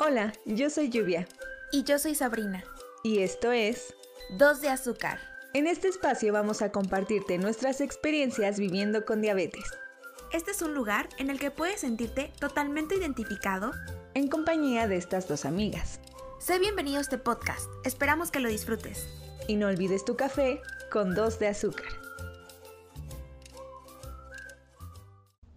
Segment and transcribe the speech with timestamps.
[0.00, 1.26] Hola, yo soy Lluvia.
[1.72, 2.62] Y yo soy Sabrina.
[3.02, 3.92] Y esto es
[4.38, 5.18] Dos de Azúcar.
[5.54, 9.64] En este espacio vamos a compartirte nuestras experiencias viviendo con diabetes.
[10.32, 13.72] Este es un lugar en el que puedes sentirte totalmente identificado
[14.14, 15.98] en compañía de estas dos amigas.
[16.38, 17.68] Sé bienvenido a este podcast.
[17.84, 19.08] Esperamos que lo disfrutes.
[19.48, 20.60] Y no olvides tu café
[20.92, 21.88] con dos de azúcar.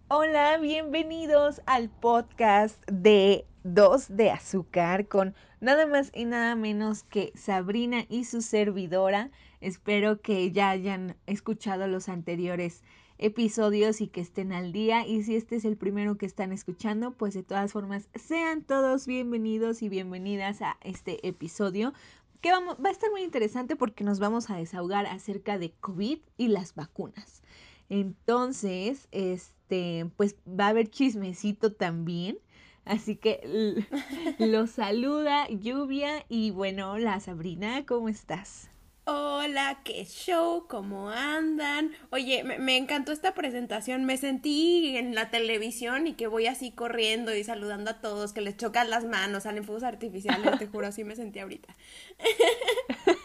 [0.08, 7.32] Hola, bienvenidos al podcast de Dos de Azúcar con nada más y nada menos que
[7.36, 9.30] Sabrina y su servidora.
[9.60, 12.82] Espero que ya hayan escuchado los anteriores
[13.18, 15.06] episodios y que estén al día.
[15.06, 19.06] Y si este es el primero que están escuchando, pues de todas formas, sean todos
[19.06, 21.92] bienvenidos y bienvenidas a este episodio
[22.40, 26.48] que va a estar muy interesante porque nos vamos a desahogar acerca de COVID y
[26.48, 27.42] las vacunas.
[27.88, 32.38] Entonces, este, pues va a haber chismecito también.
[32.84, 33.84] Así que
[34.38, 38.72] los saluda Lluvia y bueno, hola Sabrina, ¿cómo estás?
[39.04, 41.90] Hola, qué show, ¿cómo andan?
[42.10, 47.34] Oye, me, encantó esta presentación, me sentí en la televisión y que voy así corriendo
[47.34, 51.02] y saludando a todos, que les chocan las manos, salen fuegos artificiales, te juro, así
[51.02, 51.74] me sentí ahorita.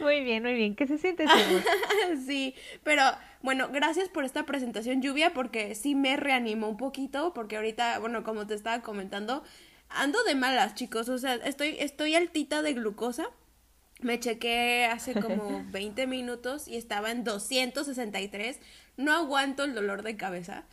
[0.00, 1.26] Muy bien, muy bien, ¿qué se siente?
[2.26, 3.02] sí, pero
[3.42, 8.24] bueno, gracias por esta presentación, Lluvia, porque sí me reanimó un poquito, porque ahorita, bueno,
[8.24, 9.44] como te estaba comentando,
[9.88, 13.30] ando de malas, chicos, o sea, estoy, estoy altita de glucosa
[14.02, 18.58] me chequé hace como 20 minutos y estaba en 263.
[18.96, 20.64] No aguanto el dolor de cabeza.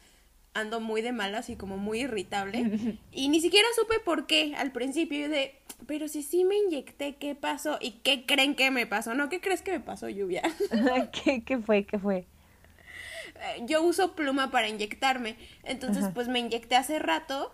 [0.58, 2.97] Ando muy de malas y como muy irritable.
[3.11, 5.19] Y ni siquiera supe por qué al principio.
[5.19, 5.55] Yo de,
[5.86, 7.77] pero si sí me inyecté, ¿qué pasó?
[7.80, 9.14] ¿Y qué creen que me pasó?
[9.14, 10.41] No, ¿qué crees que me pasó, Lluvia?
[11.23, 11.86] ¿Qué, ¿Qué fue?
[11.86, 12.25] ¿Qué fue?
[13.36, 15.36] Eh, yo uso pluma para inyectarme.
[15.64, 17.53] Entonces, pues me inyecté hace rato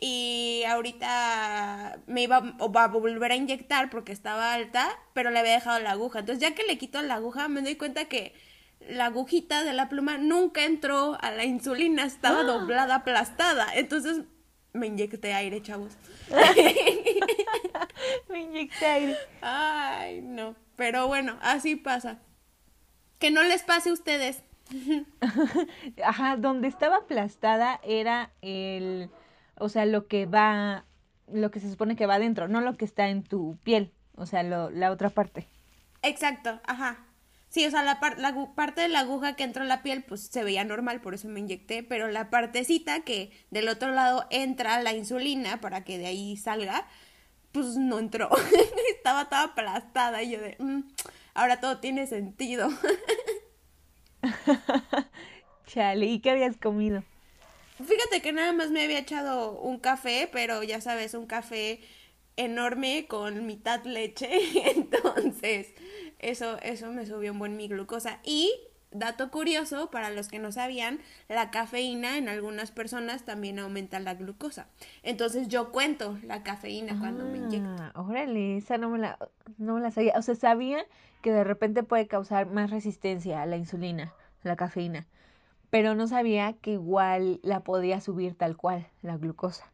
[0.00, 5.38] y ahorita me iba o va a volver a inyectar porque estaba alta, pero le
[5.38, 6.20] había dejado la aguja.
[6.20, 8.34] Entonces, ya que le quito la aguja, me doy cuenta que
[8.88, 12.44] la agujita de la pluma nunca entró a la insulina, estaba ¡Ah!
[12.44, 13.66] doblada, aplastada.
[13.74, 14.22] Entonces,
[14.72, 15.96] me inyecté aire, chavos.
[18.28, 19.16] me inyecté aire.
[19.40, 20.54] Ay, no.
[20.76, 22.18] Pero bueno, así pasa.
[23.18, 24.42] Que no les pase a ustedes.
[26.04, 29.10] Ajá, donde estaba aplastada era el
[29.58, 30.84] o sea, lo que va,
[31.32, 34.26] lo que se supone que va adentro, no lo que está en tu piel, o
[34.26, 35.48] sea, lo, la otra parte.
[36.02, 37.03] Exacto, ajá.
[37.54, 40.22] Sí, o sea, la, la parte de la aguja que entró en la piel, pues
[40.26, 44.82] se veía normal, por eso me inyecté, pero la partecita que del otro lado entra
[44.82, 46.88] la insulina para que de ahí salga,
[47.52, 48.28] pues no entró.
[48.96, 50.80] Estaba toda aplastada y yo de, mm,
[51.34, 52.70] ahora todo tiene sentido.
[55.68, 57.04] Chale, ¿y qué habías comido?
[57.76, 61.78] Fíjate que nada más me había echado un café, pero ya sabes, un café
[62.36, 64.28] enorme con mitad leche.
[64.76, 65.72] Entonces,
[66.18, 68.20] eso, eso me subió un buen mi glucosa.
[68.24, 68.52] Y,
[68.90, 74.14] dato curioso, para los que no sabían, la cafeína en algunas personas también aumenta la
[74.14, 74.68] glucosa.
[75.02, 77.68] Entonces yo cuento la cafeína cuando me inyecto.
[77.78, 79.18] Ah, órale, esa no me la,
[79.58, 80.14] no me la sabía.
[80.16, 80.84] O sea, sabía
[81.22, 85.06] que de repente puede causar más resistencia a la insulina, la cafeína
[85.74, 89.72] pero no sabía que igual la podía subir tal cual, la glucosa.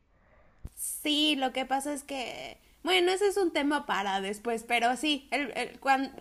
[0.75, 5.29] Sí, lo que pasa es que, bueno, ese es un tema para después, pero sí,
[5.31, 5.53] el,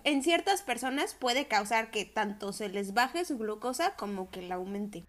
[0.04, 4.56] en ciertas personas puede causar que tanto se les baje su glucosa como que la
[4.56, 5.04] aumente.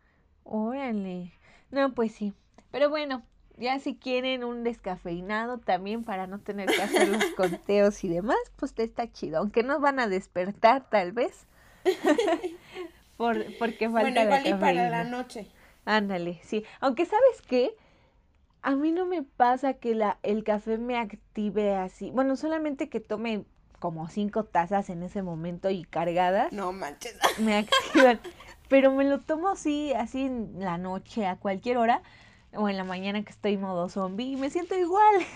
[0.44, 1.32] Órale,
[1.70, 2.32] no, pues sí,
[2.70, 3.22] pero bueno,
[3.56, 8.38] ya si quieren un descafeinado también para no tener que hacer los conteos y demás,
[8.56, 11.46] pues está chido, aunque no van a despertar tal vez.
[13.16, 15.46] Por, porque falta bueno, igual y para la noche.
[15.84, 16.64] Ándale, sí.
[16.80, 17.76] Aunque sabes qué,
[18.62, 22.10] a mí no me pasa que la, el café me active así.
[22.10, 23.44] Bueno, solamente que tome
[23.78, 26.52] como cinco tazas en ese momento y cargadas.
[26.52, 27.16] No manches.
[27.38, 28.20] Me activan.
[28.68, 32.02] pero me lo tomo así, así en la noche, a cualquier hora,
[32.52, 35.26] o en la mañana que estoy modo zombie, y me siento igual.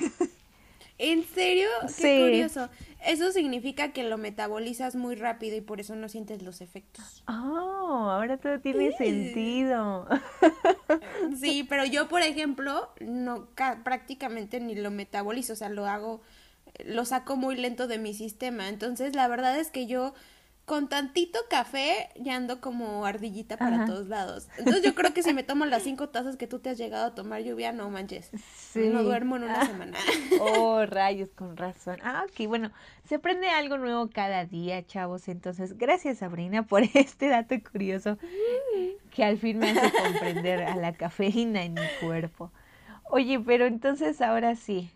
[0.99, 1.69] ¿En serio?
[1.99, 2.69] Qué curioso.
[3.06, 7.23] Eso significa que lo metabolizas muy rápido y por eso no sientes los efectos.
[7.29, 10.06] Oh, ahora todo tiene sentido.
[11.39, 13.49] Sí, pero yo, por ejemplo, no
[13.83, 16.23] prácticamente ni lo metabolizo, o sea, lo hago,
[16.85, 18.69] lo saco muy lento de mi sistema.
[18.69, 20.15] Entonces, la verdad es que yo
[20.64, 24.49] con tantito café ya ando como ardillita para todos lados.
[24.56, 27.06] Entonces yo creo que si me tomo las cinco tazas que tú te has llegado
[27.06, 28.31] a tomar lluvia, no manches.
[28.75, 29.66] No duermo en una ah.
[29.66, 29.99] semana.
[30.40, 31.99] Oh, rayos, con razón.
[32.02, 32.70] Ah, ok, bueno,
[33.05, 35.28] se aprende algo nuevo cada día, chavos.
[35.28, 38.19] Entonces, gracias Sabrina por este dato curioso
[39.10, 42.50] que al fin me hace comprender a la cafeína en mi cuerpo.
[43.05, 44.90] Oye, pero entonces ahora sí,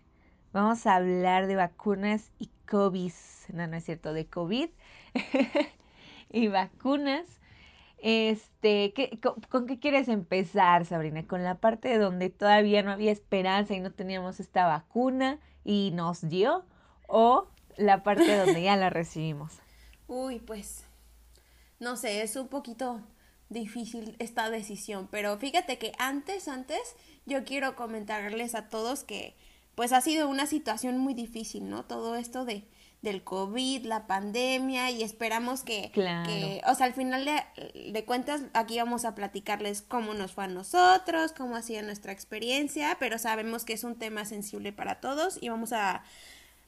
[0.51, 3.13] vamos a hablar de vacunas y COVID.
[3.53, 4.69] No, no es cierto, de COVID
[6.31, 7.25] y vacunas.
[7.97, 11.27] Este, ¿qué, con, con, qué quieres empezar, Sabrina?
[11.27, 16.27] ¿Con la parte donde todavía no había esperanza y no teníamos esta vacuna y nos
[16.29, 16.65] dio?
[17.07, 17.47] ¿O
[17.77, 19.53] la parte donde ya la recibimos?
[20.07, 20.85] Uy, pues,
[21.79, 23.01] no sé, es un poquito
[23.49, 26.95] difícil esta decisión, pero fíjate que antes, antes,
[27.25, 29.35] yo quiero comentarles a todos que
[29.75, 31.85] pues ha sido una situación muy difícil, ¿no?
[31.85, 32.67] Todo esto de
[33.01, 36.27] del COVID, la pandemia y esperamos que, claro.
[36.29, 40.45] que o sea, al final de, de, cuentas aquí vamos a platicarles cómo nos fue
[40.45, 44.99] a nosotros, cómo ha sido nuestra experiencia, pero sabemos que es un tema sensible para
[44.99, 46.03] todos y vamos a,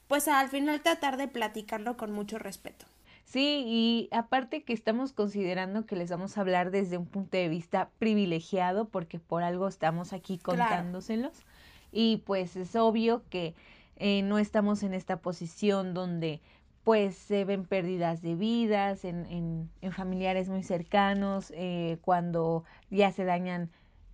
[0.08, 2.86] pues al final tratar de platicarlo con mucho respeto.
[3.24, 7.48] Sí, y aparte que estamos considerando que les vamos a hablar desde un punto de
[7.48, 11.32] vista privilegiado, porque por algo estamos aquí contándoselos.
[11.32, 11.46] Claro.
[11.92, 13.54] Y pues es obvio que
[13.96, 16.40] eh, no estamos en esta posición donde
[16.84, 23.24] pues se ven pérdidas de vidas en, en, familiares muy cercanos, eh, cuando ya se
[23.24, 23.70] dañan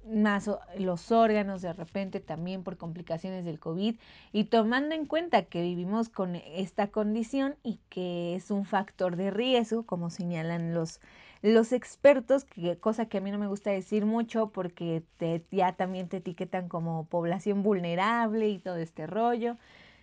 [0.07, 3.97] más los órganos de repente también por complicaciones del COVID.
[4.33, 9.31] Y tomando en cuenta que vivimos con esta condición y que es un factor de
[9.31, 11.01] riesgo, como señalan los,
[11.43, 15.73] los expertos, que, cosa que a mí no me gusta decir mucho porque te, ya
[15.73, 19.57] también te etiquetan como población vulnerable y todo este rollo.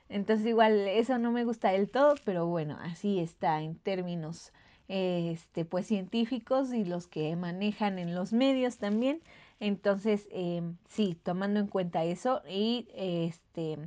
[0.10, 4.54] Entonces igual eso no me gusta del todo, pero bueno, así está en términos
[4.88, 9.22] este, pues científicos y los que manejan en los medios también.
[9.60, 13.78] Entonces, eh, sí, tomando en cuenta eso y este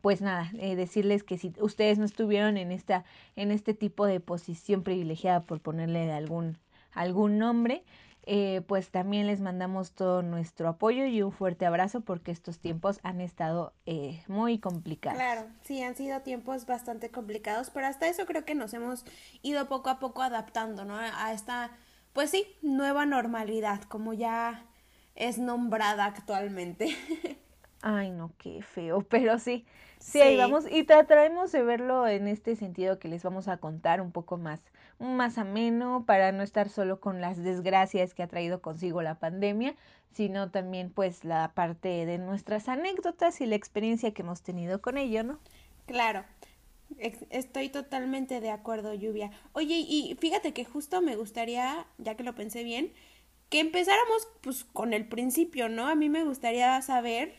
[0.00, 3.04] pues nada, eh, decirles que si ustedes no estuvieron en esta
[3.36, 6.58] en este tipo de posición privilegiada por ponerle algún
[6.96, 7.84] algún nombre,
[8.28, 12.98] eh, pues también les mandamos todo nuestro apoyo y un fuerte abrazo porque estos tiempos
[13.04, 15.16] han estado eh, muy complicados.
[15.16, 19.04] Claro, sí, han sido tiempos bastante complicados, pero hasta eso creo que nos hemos
[19.42, 20.96] ido poco a poco adaptando, ¿no?
[20.96, 21.70] A esta,
[22.12, 24.64] pues sí, nueva normalidad, como ya
[25.14, 26.88] es nombrada actualmente.
[27.82, 29.64] Ay, no, qué feo, pero sí,
[30.00, 33.58] sí, sí, ahí vamos y trataremos de verlo en este sentido que les vamos a
[33.58, 34.60] contar un poco más,
[34.98, 39.74] más ameno para no estar solo con las desgracias que ha traído consigo la pandemia,
[40.12, 44.96] sino también pues la parte de nuestras anécdotas y la experiencia que hemos tenido con
[44.96, 45.38] ello, ¿no?
[45.86, 46.24] Claro.
[46.98, 49.30] Estoy totalmente de acuerdo, Lluvia.
[49.52, 52.92] Oye, y fíjate que justo me gustaría, ya que lo pensé bien,
[53.48, 55.88] que empezáramos pues con el principio, ¿no?
[55.88, 57.34] A mí me gustaría saber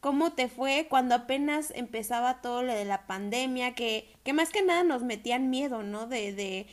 [0.00, 4.62] cómo te fue cuando apenas empezaba todo lo de la pandemia, que, que más que
[4.62, 6.06] nada nos metían miedo, ¿no?
[6.06, 6.66] De, de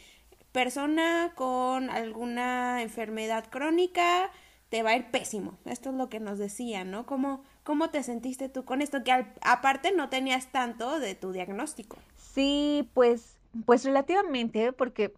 [0.51, 4.31] persona con alguna enfermedad crónica,
[4.69, 5.57] te va a ir pésimo.
[5.65, 7.05] Esto es lo que nos decían, ¿no?
[7.05, 9.03] ¿Cómo, cómo te sentiste tú con esto?
[9.03, 11.97] Que al, aparte no tenías tanto de tu diagnóstico.
[12.15, 15.13] Sí, pues pues relativamente, porque,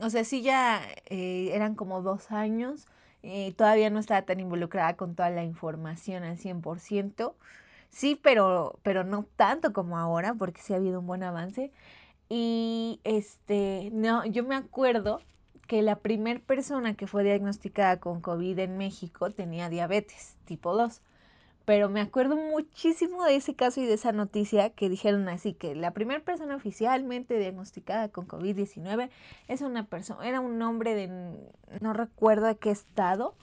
[0.00, 2.86] o sea, sí ya eh, eran como dos años,
[3.22, 7.32] eh, todavía no estaba tan involucrada con toda la información al 100%,
[7.88, 11.72] sí, pero, pero no tanto como ahora, porque sí ha habido un buen avance.
[12.28, 15.20] Y, este, no, yo me acuerdo
[15.68, 21.00] que la primera persona que fue diagnosticada con COVID en México tenía diabetes tipo 2
[21.66, 25.74] pero me acuerdo muchísimo de ese caso y de esa noticia que dijeron así que
[25.74, 29.10] la primera persona oficialmente diagnosticada con COVID-19
[29.48, 31.08] es una persona, era un hombre de
[31.80, 33.34] no recuerdo de qué estado,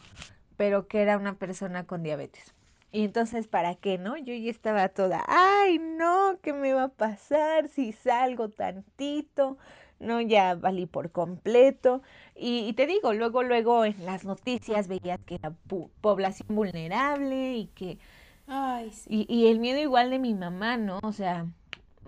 [0.55, 2.55] pero que era una persona con diabetes.
[2.93, 4.17] Y entonces, ¿para qué, no?
[4.17, 9.57] Yo ya estaba toda, ay, no, ¿qué me va a pasar si salgo tantito?
[9.99, 12.03] No, ya valí por completo.
[12.35, 15.53] Y, y, te digo, luego, luego en las noticias veías que era
[16.01, 17.97] población vulnerable y que...
[18.45, 19.25] Ay, sí.
[19.27, 20.99] y, y el miedo igual de mi mamá, ¿no?
[21.01, 21.47] O sea,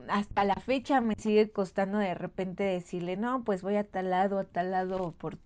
[0.07, 4.37] hasta la fecha me sigue costando de repente decirle, no, pues voy a tal lado,
[4.37, 5.37] a tal lado por,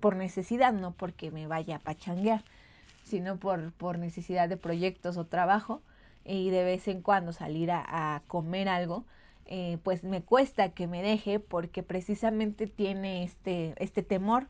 [0.00, 2.44] por necesidad, no porque me vaya a pachanguear,
[3.02, 5.82] sino por, por necesidad de proyectos o trabajo
[6.24, 7.84] y de vez en cuando salir a,
[8.16, 9.04] a comer algo.
[9.46, 14.46] Eh, pues me cuesta que me deje porque precisamente tiene este, este temor.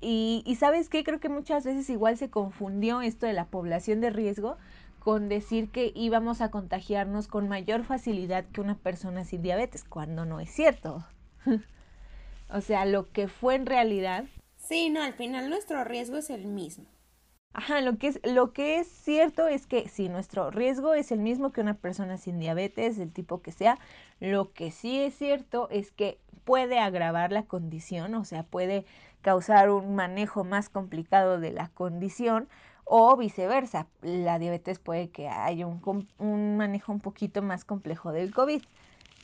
[0.00, 4.00] Y, y sabes qué, creo que muchas veces igual se confundió esto de la población
[4.00, 4.56] de riesgo
[4.98, 10.24] con decir que íbamos a contagiarnos con mayor facilidad que una persona sin diabetes, cuando
[10.24, 11.04] no es cierto.
[12.48, 14.24] o sea, lo que fue en realidad.
[14.56, 16.86] Sí, no, al final nuestro riesgo es el mismo.
[17.54, 21.20] Ajá, lo que es, lo que es cierto es que si nuestro riesgo es el
[21.20, 23.78] mismo que una persona sin diabetes, del tipo que sea,
[24.20, 28.86] lo que sí es cierto es que puede agravar la condición, o sea, puede
[29.20, 32.48] causar un manejo más complicado de la condición
[32.84, 33.86] o viceversa.
[34.02, 38.62] La diabetes puede que haya un, un manejo un poquito más complejo del COVID.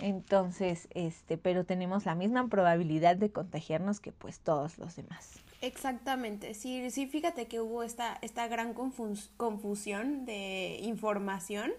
[0.00, 5.40] Entonces, este, pero tenemos la misma probabilidad de contagiarnos que pues todos los demás.
[5.60, 11.72] Exactamente, sí, sí, fíjate que hubo esta, esta gran confusión de información,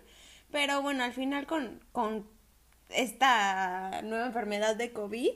[0.52, 2.28] pero bueno, al final con, con
[2.90, 5.32] esta nueva enfermedad de COVID,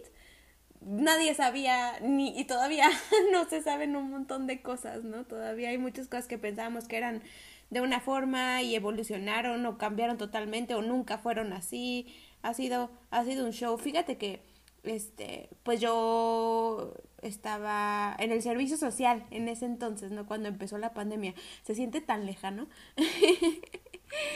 [0.81, 2.89] nadie sabía ni y todavía
[3.31, 5.25] no se saben un montón de cosas, ¿no?
[5.25, 7.23] Todavía hay muchas cosas que pensábamos que eran
[7.69, 12.13] de una forma y evolucionaron o cambiaron totalmente o nunca fueron así.
[12.41, 13.77] Ha sido ha sido un show.
[13.77, 14.41] Fíjate que
[14.83, 20.25] este pues yo estaba en el servicio social en ese entonces, ¿no?
[20.25, 21.33] Cuando empezó la pandemia.
[21.63, 22.67] Se siente tan lejano.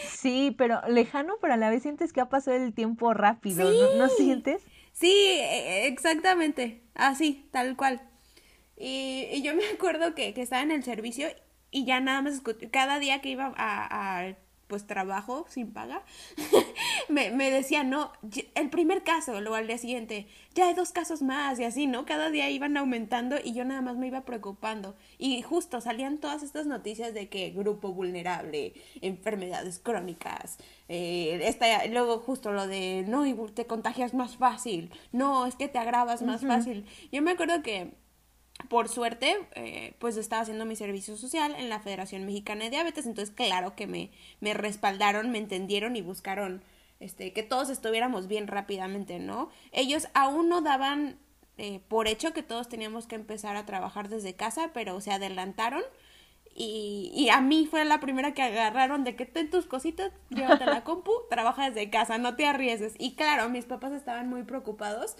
[0.09, 3.93] Sí, pero lejano, pero a la vez sientes que ha pasado el tiempo rápido, ¿no?
[3.95, 4.63] ¿no sientes?
[4.91, 8.01] Sí, e, exactamente, así, tal cual.
[8.75, 11.27] Y, y yo me acuerdo que, que, estaba en el servicio
[11.69, 14.35] y ya nada más cada día que iba a, a
[14.67, 16.03] pues trabajo sin paga,
[17.09, 18.11] me, me decía, no,
[18.55, 22.05] el primer caso, luego al día siguiente, ya hay dos casos más y así, ¿no?
[22.05, 24.95] Cada día iban aumentando y yo nada más me iba preocupando.
[25.17, 30.57] Y justo salían todas estas noticias de que grupo vulnerable, enfermedades crónicas,
[30.89, 35.79] eh, esta, luego justo lo de, no, te contagias más fácil, no, es que te
[35.79, 36.85] agravas más fácil.
[37.11, 37.93] Yo me acuerdo que
[38.69, 43.05] por suerte, eh, pues estaba haciendo mi servicio social en la Federación Mexicana de Diabetes,
[43.05, 44.09] entonces claro que me,
[44.39, 46.63] me respaldaron, me entendieron y buscaron
[46.99, 49.49] este, que todos estuviéramos bien rápidamente, ¿no?
[49.71, 51.19] Ellos aún no daban
[51.57, 55.83] eh, por hecho que todos teníamos que empezar a trabajar desde casa, pero se adelantaron
[56.59, 60.65] y, y a mí fue la primera que agarraron de que ten tus cositas, llévate
[60.65, 62.95] la compu, trabaja desde casa, no te arriesgues.
[62.97, 65.15] Y claro, mis papás estaban muy preocupados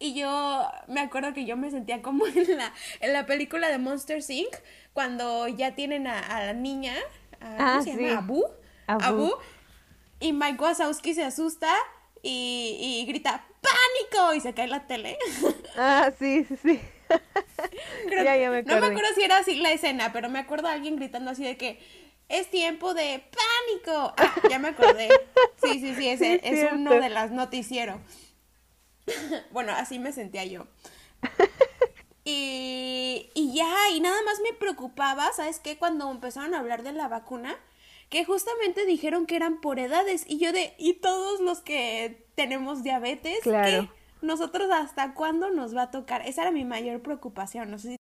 [0.00, 3.78] y yo me acuerdo que yo me sentía como en la, en la película de
[3.78, 4.56] Monster Inc.
[4.92, 6.94] cuando ya tienen a, a la niña,
[7.40, 8.18] a, ¿cómo ah, se llama?
[8.18, 8.44] Abu.
[8.88, 9.32] Abu.
[10.18, 11.72] Y Mike Wazowski se asusta
[12.22, 14.34] y, y grita ¡Pánico!
[14.34, 15.18] Y se cae la tele.
[15.76, 16.80] Ah, sí, sí, sí.
[18.10, 20.74] ya, ya me no me acuerdo si era así la escena, pero me acuerdo de
[20.74, 21.78] alguien gritando así de que
[22.28, 24.12] es tiempo de pánico.
[24.16, 25.08] Ah, ya me acordé.
[25.62, 28.00] Sí, sí, sí, ese es uno de las noticieros.
[29.52, 30.66] bueno, así me sentía yo.
[32.24, 35.78] y, y ya, y nada más me preocupaba, ¿sabes qué?
[35.78, 37.56] Cuando empezaron a hablar de la vacuna,
[38.08, 42.82] que justamente dijeron que eran por edades, y yo de, ¿y todos los que tenemos
[42.82, 43.38] diabetes?
[43.42, 43.88] Claro.
[44.22, 46.26] ¿Nosotros hasta cuándo nos va a tocar?
[46.26, 47.96] Esa era mi mayor preocupación, no sé si...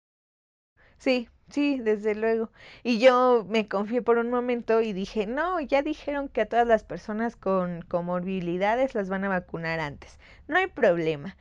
[0.99, 2.51] Sí, sí, desde luego.
[2.83, 6.67] Y yo me confié por un momento y dije, no, ya dijeron que a todas
[6.67, 11.35] las personas con comorbilidades las van a vacunar antes no hay problema.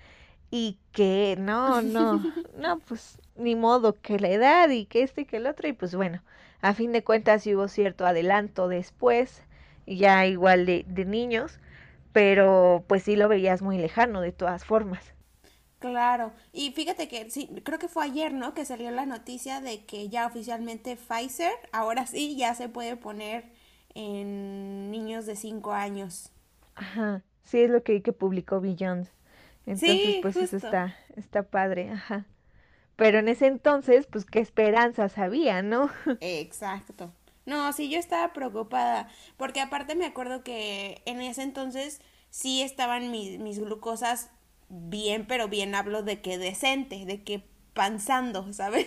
[0.50, 5.26] Y que no, no, no, pues ni modo que la edad y que este y
[5.26, 5.68] que el otro.
[5.68, 6.22] Y pues bueno,
[6.62, 9.44] a fin de cuentas hubo cierto adelanto después,
[9.86, 11.60] ya igual de, de niños,
[12.12, 15.14] pero pues sí lo veías muy lejano de todas formas.
[15.78, 18.52] Claro, y fíjate que sí, creo que fue ayer, ¿no?
[18.52, 23.44] Que salió la noticia de que ya oficialmente Pfizer, ahora sí, ya se puede poner
[23.94, 26.32] en niños de 5 años.
[26.75, 27.23] Ajá.
[27.44, 29.08] Sí, es lo que, que publicó Beyond.
[29.66, 32.26] Entonces, pues eso está, está padre, ajá.
[32.97, 35.90] Pero en ese entonces, pues qué esperanzas había, ¿no?
[36.20, 37.12] Exacto.
[37.47, 43.11] No, sí, yo estaba preocupada, porque aparte me acuerdo que en ese entonces sí estaban
[43.11, 44.30] mis, mis glucosas
[44.68, 48.87] bien, pero bien hablo de que decente, de que panzando, ¿sabes?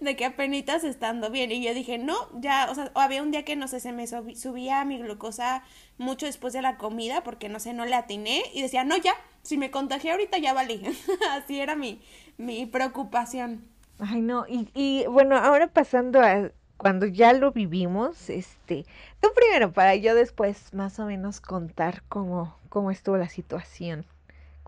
[0.00, 1.50] de que apenas estando bien.
[1.50, 4.06] Y yo dije, no, ya, o sea, había un día que no sé, se me
[4.06, 5.64] subía mi glucosa
[5.96, 9.14] mucho después de la comida, porque no sé, no le atiné, y decía, no, ya,
[9.42, 10.82] si me contagié ahorita ya valí.
[11.30, 12.00] Así era mi,
[12.36, 13.64] mi preocupación.
[13.98, 18.86] Ay, no, y, y bueno, ahora pasando a cuando ya lo vivimos, este,
[19.20, 24.06] tú primero para yo después más o menos contar cómo, cómo estuvo la situación.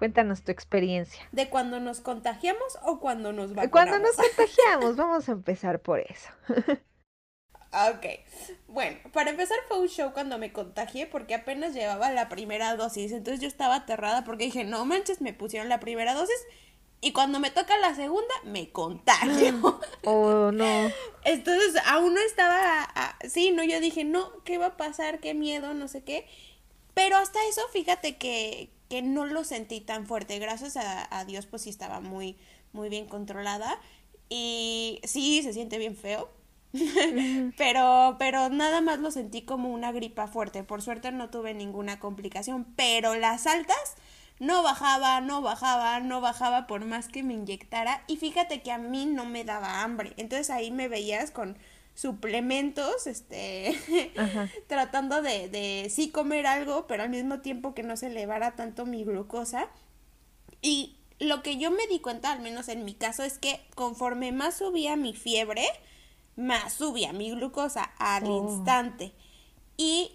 [0.01, 1.29] Cuéntanos tu experiencia.
[1.31, 3.71] ¿De cuando nos contagiamos o cuando nos vacunamos?
[3.71, 6.31] Cuando nos contagiamos, vamos a empezar por eso.
[7.71, 8.07] ok,
[8.67, 13.13] bueno, para empezar fue un show cuando me contagié porque apenas llevaba la primera dosis,
[13.13, 16.47] entonces yo estaba aterrada porque dije, no manches, me pusieron la primera dosis
[17.03, 19.81] y cuando me toca la segunda, me contagio.
[20.05, 20.91] Oh, no.
[21.25, 22.89] Entonces, aún no estaba,
[23.29, 25.21] sí, no, yo dije, no, ¿qué va a pasar?
[25.21, 25.75] ¿Qué miedo?
[25.75, 26.27] No sé qué.
[26.95, 30.39] Pero hasta eso, fíjate que, que no lo sentí tan fuerte.
[30.41, 32.37] Gracias a, Dios, pues sí estaba muy,
[32.73, 33.79] muy bien controlada.
[34.29, 36.29] Y sí, se siente bien feo.
[37.57, 40.65] pero, pero nada más lo sentí como una gripa fuerte.
[40.65, 42.67] Por suerte no tuve ninguna complicación.
[42.77, 43.97] Pero las altas
[44.41, 48.03] no bajaba, no bajaba, no bajaba por más que me inyectara.
[48.09, 50.15] Y fíjate que a mí no me daba hambre.
[50.17, 51.57] Entonces ahí me veías con
[52.01, 53.79] suplementos, este,
[54.69, 58.87] tratando de, de sí comer algo, pero al mismo tiempo que no se elevara tanto
[58.87, 59.69] mi glucosa.
[60.63, 64.33] Y lo que yo me di cuenta, al menos en mi caso, es que conforme
[64.33, 65.67] más subía mi fiebre,
[66.37, 68.49] más subía mi glucosa al oh.
[68.49, 69.13] instante.
[69.77, 70.13] Y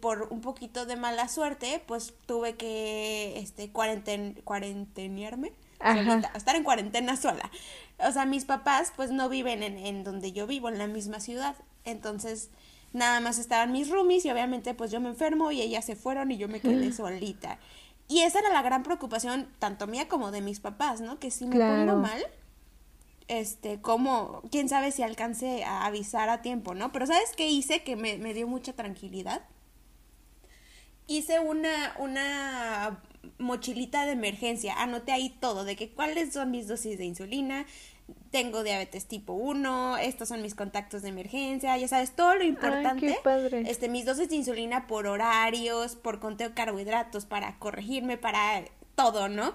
[0.00, 5.52] por un poquito de mala suerte, pues tuve que este, cuarenten cuarentenearme,
[6.34, 7.50] estar en cuarentena sola.
[8.06, 11.20] O sea, mis papás pues no viven en, en donde yo vivo, en la misma
[11.20, 11.56] ciudad.
[11.84, 12.50] Entonces,
[12.92, 16.30] nada más estaban mis roomies y obviamente pues yo me enfermo y ellas se fueron
[16.30, 17.58] y yo me quedé solita.
[18.08, 21.18] Y esa era la gran preocupación, tanto mía como de mis papás, ¿no?
[21.18, 22.22] Que si me pongo mal,
[23.28, 26.92] este, como, quién sabe si alcance a avisar a tiempo, ¿no?
[26.92, 29.42] Pero ¿sabes qué hice que me, me dio mucha tranquilidad?
[31.06, 33.02] Hice una, una
[33.38, 37.66] mochilita de emergencia, anoté ahí todo, de que cuáles son mis dosis de insulina,
[38.30, 43.18] tengo diabetes tipo 1, estos son mis contactos de emergencia, ya sabes, todo lo importante.
[43.68, 49.28] Este, mis dosis de insulina por horarios, por conteo de carbohidratos, para corregirme, para todo,
[49.28, 49.52] ¿no?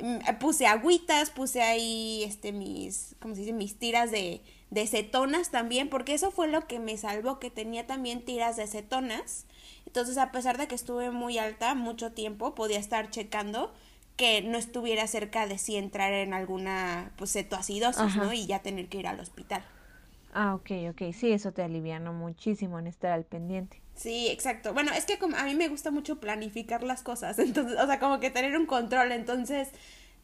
[0.00, 3.52] Mm, puse agüitas, puse ahí este mis, ¿cómo se dice?
[3.52, 4.40] mis tiras de,
[4.70, 8.66] de cetonas también, porque eso fue lo que me salvó, que tenía también tiras de
[8.68, 9.46] cetonas.
[9.86, 13.72] Entonces, a pesar de que estuve muy alta mucho tiempo, podía estar checando
[14.16, 18.32] que no estuviera cerca de si entrar en alguna pues cetoacidosis, ¿no?
[18.32, 19.64] Y ya tener que ir al hospital.
[20.32, 21.12] Ah, ok, ok.
[21.12, 23.82] Sí, eso te alivianó muchísimo en estar al pendiente.
[23.94, 24.74] Sí, exacto.
[24.74, 27.98] Bueno, es que como a mí me gusta mucho planificar las cosas, entonces, o sea,
[27.98, 29.68] como que tener un control, entonces,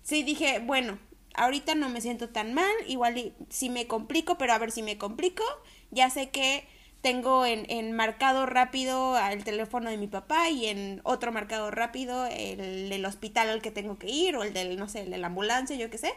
[0.03, 0.99] sí dije, bueno,
[1.35, 4.99] ahorita no me siento tan mal, igual si me complico, pero a ver si me
[4.99, 5.45] complico,
[5.91, 6.67] ya sé que
[7.03, 12.27] tengo en, en marcado rápido el teléfono de mi papá y en otro marcado rápido
[12.27, 15.19] el, el hospital al que tengo que ir o el del, no sé, el de
[15.19, 16.15] la ambulancia, yo qué sé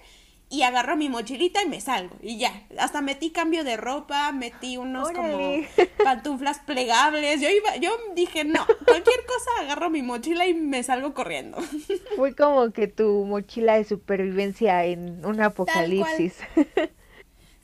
[0.50, 2.63] y agarro mi mochilita y me salgo y ya.
[2.77, 5.62] Hasta metí cambio de ropa, metí unos como
[6.04, 7.42] pantuflas plegables.
[7.42, 11.58] Yo iba, yo dije, no, cualquier cosa agarro mi mochila y me salgo corriendo.
[12.15, 16.38] Fue como que tu mochila de supervivencia en un apocalipsis.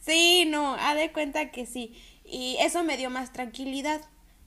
[0.04, 1.94] Sí, no, ha de cuenta que sí.
[2.32, 4.02] Y eso me dio más tranquilidad.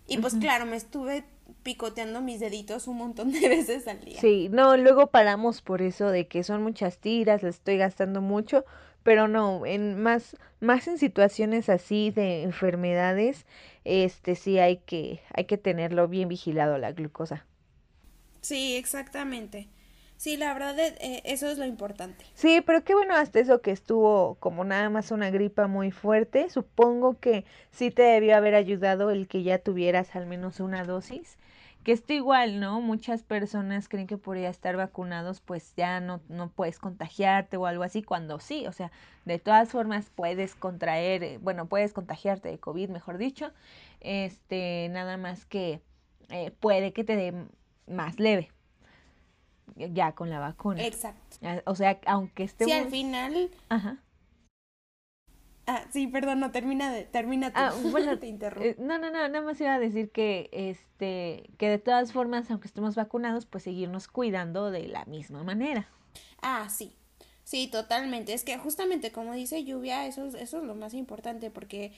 [0.06, 1.24] Y pues claro, me estuve
[1.62, 4.20] picoteando mis deditos un montón de veces al día.
[4.20, 8.64] Sí, no, luego paramos por eso de que son muchas tiras, le estoy gastando mucho,
[9.02, 13.44] pero no, en más, más en situaciones así de enfermedades,
[13.84, 17.44] este sí hay que, hay que tenerlo bien vigilado la glucosa.
[18.40, 19.68] Sí, exactamente.
[20.16, 22.24] Sí, la verdad, eh, eso es lo importante.
[22.34, 26.48] Sí, pero qué bueno hasta eso que estuvo como nada más una gripa muy fuerte.
[26.50, 31.36] Supongo que sí te debió haber ayudado el que ya tuvieras al menos una dosis.
[31.82, 32.80] Que esto igual, ¿no?
[32.80, 37.66] Muchas personas creen que por ya estar vacunados, pues ya no, no puedes contagiarte o
[37.66, 38.90] algo así, cuando sí, o sea,
[39.26, 43.52] de todas formas puedes contraer, eh, bueno, puedes contagiarte de COVID, mejor dicho,
[44.00, 45.82] este, nada más que
[46.30, 47.34] eh, puede que te dé
[47.86, 48.50] más leve,
[49.76, 50.84] ya con la vacuna.
[50.84, 51.38] Exacto.
[51.66, 52.64] O sea, aunque esté...
[52.64, 53.50] Sí, al final...
[53.68, 53.98] Ajá.
[55.66, 57.58] Ah, sí, perdón, no, termina, de, termina tú.
[57.58, 58.68] Ah, bueno, te interrumpo.
[58.68, 62.50] Eh, no, no, no, nada más iba a decir que, este, que de todas formas,
[62.50, 65.88] aunque estemos vacunados, pues seguirnos cuidando de la misma manera.
[66.42, 66.94] Ah, sí,
[67.44, 68.34] sí, totalmente.
[68.34, 71.92] Es que justamente como dice Lluvia, eso, eso es lo más importante, porque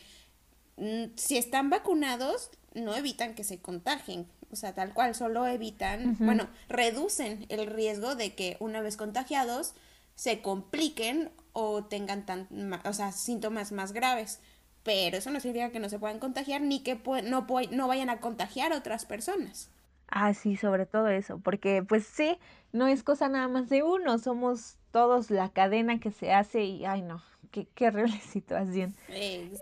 [0.77, 4.29] mm, si están vacunados, no evitan que se contagien.
[4.51, 9.75] O sea, tal cual, solo evitan, bueno, reducen el riesgo de que una vez contagiados
[10.15, 12.49] se compliquen o tengan tan,
[12.85, 14.41] o sea, síntomas más graves.
[14.83, 18.21] Pero eso no significa que no se puedan contagiar ni que no, no vayan a
[18.21, 19.69] contagiar a otras personas.
[20.09, 22.39] Ah, sí, sobre todo eso, porque pues sí,
[22.73, 26.85] no es cosa nada más de uno, somos todos la cadena que se hace y,
[26.85, 28.95] ay no, qué, qué horrible situación.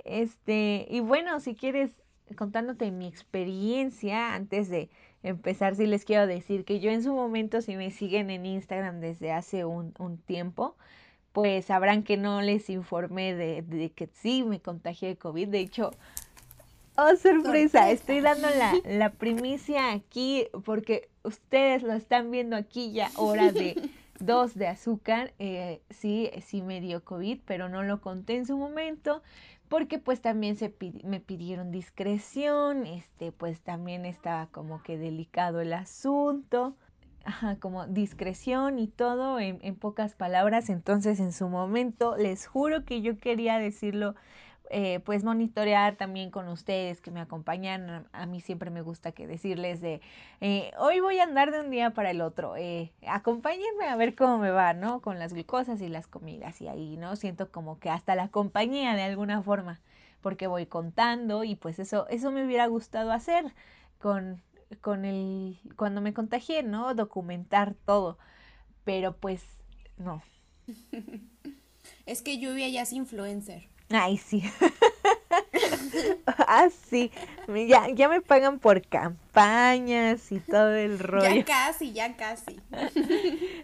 [0.04, 1.92] Este, y bueno, si quieres
[2.36, 4.88] contándote mi experiencia antes de
[5.22, 9.00] empezar, sí les quiero decir que yo en su momento, si me siguen en Instagram
[9.00, 10.76] desde hace un, un tiempo,
[11.34, 15.48] pues sabrán que no les informé de, que sí me contagié de COVID.
[15.48, 15.90] De hecho,
[16.96, 23.10] oh sorpresa, estoy dando la, la primicia aquí porque ustedes lo están viendo aquí ya
[23.16, 25.32] hora de dos de azúcar.
[25.40, 29.20] Eh, sí, sí me dio COVID, pero no lo conté en su momento
[29.68, 30.74] porque pues también se
[31.04, 36.76] me pidieron discreción, este pues también estaba como que delicado el asunto
[37.24, 40.68] ajá, como discreción y todo en, en, pocas palabras.
[40.68, 44.14] Entonces, en su momento, les juro que yo quería decirlo
[44.70, 48.08] eh, pues monitorear también con ustedes que me acompañan.
[48.12, 50.00] A mí siempre me gusta que decirles de,
[50.40, 54.14] eh, hoy voy a andar de un día para el otro, eh, acompáñenme a ver
[54.14, 55.00] cómo me va, ¿no?
[55.00, 57.16] Con las glucosas y las comidas y ahí, ¿no?
[57.16, 59.80] Siento como que hasta la compañía de alguna forma,
[60.22, 63.54] porque voy contando y pues eso, eso me hubiera gustado hacer
[63.98, 64.42] con,
[64.80, 66.94] con el, cuando me contagié, ¿no?
[66.94, 68.18] Documentar todo,
[68.84, 69.44] pero pues
[69.98, 70.22] no.
[72.06, 73.68] Es que Lluvia ya es influencer.
[73.90, 74.42] Ay, sí.
[76.26, 77.10] ah, sí.
[77.68, 81.34] Ya, ya me pagan por campañas y todo el rollo.
[81.34, 82.60] Ya casi, ya casi.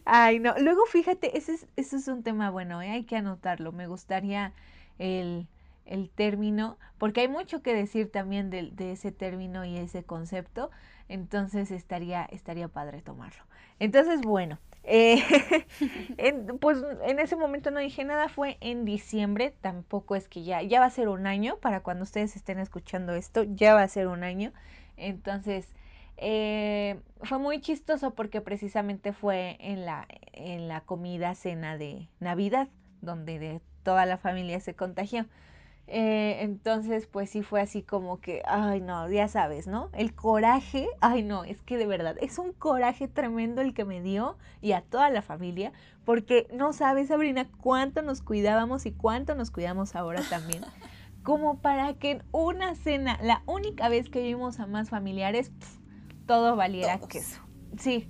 [0.04, 0.54] Ay, no.
[0.58, 2.90] Luego, fíjate, ese es, ese es un tema bueno, ¿eh?
[2.90, 3.72] hay que anotarlo.
[3.72, 4.52] Me gustaría
[4.98, 5.46] el,
[5.86, 10.70] el término, porque hay mucho que decir también de, de, ese término y ese concepto.
[11.08, 13.42] Entonces estaría, estaría padre tomarlo.
[13.80, 15.22] Entonces, bueno, eh,
[16.18, 20.62] en, pues en ese momento no dije nada, fue en diciembre, tampoco es que ya,
[20.62, 23.88] ya va a ser un año, para cuando ustedes estén escuchando esto, ya va a
[23.88, 24.52] ser un año.
[24.96, 25.68] Entonces,
[26.16, 32.68] eh, fue muy chistoso porque precisamente fue en la, en la comida cena de Navidad,
[33.00, 35.26] donde de toda la familia se contagió.
[35.92, 39.90] Eh, entonces, pues sí fue así como que, ay no, ya sabes, ¿no?
[39.92, 44.00] El coraje, ay no, es que de verdad, es un coraje tremendo el que me
[44.00, 45.72] dio y a toda la familia,
[46.04, 50.62] porque no sabes, Sabrina, cuánto nos cuidábamos y cuánto nos cuidamos ahora también.
[51.24, 55.50] Como para que en una cena, la única vez que vimos a más familiares,
[56.26, 57.08] todo valiera Todos.
[57.08, 57.40] queso.
[57.78, 58.08] Sí.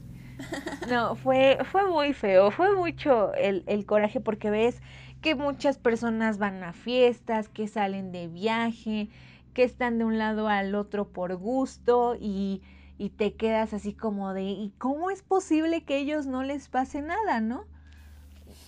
[0.87, 4.83] No, fue, fue muy feo, fue mucho el, el coraje porque ves
[5.21, 9.09] que muchas personas van a fiestas, que salen de viaje,
[9.55, 12.63] que están de un lado al otro por gusto y,
[12.99, 17.03] y te quedas así como de, ¿y cómo es posible que ellos no les pase
[17.03, 17.65] nada, no?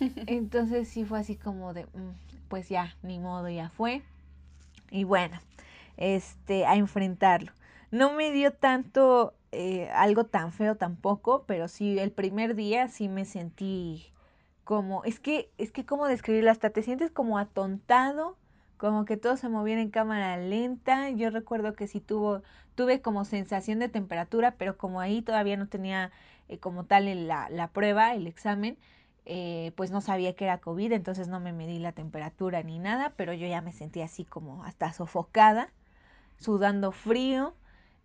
[0.26, 1.86] Entonces sí fue así como de,
[2.48, 4.02] pues ya, ni modo, ya fue.
[4.90, 5.40] Y bueno,
[5.96, 7.52] este, a enfrentarlo.
[7.90, 13.08] No me dio tanto eh, algo tan feo tampoco, pero sí, el primer día sí
[13.08, 14.11] me sentí
[14.72, 18.38] como, es que, es que cómo describirlo, hasta te sientes como atontado,
[18.78, 21.10] como que todo se movía en cámara lenta.
[21.10, 22.40] Yo recuerdo que sí tuvo,
[22.74, 26.10] tuve como sensación de temperatura, pero como ahí todavía no tenía
[26.48, 28.78] eh, como tal la, la, prueba, el examen,
[29.26, 33.12] eh, pues no sabía que era COVID, entonces no me medí la temperatura ni nada,
[33.14, 35.68] pero yo ya me sentía así como hasta sofocada,
[36.38, 37.52] sudando frío.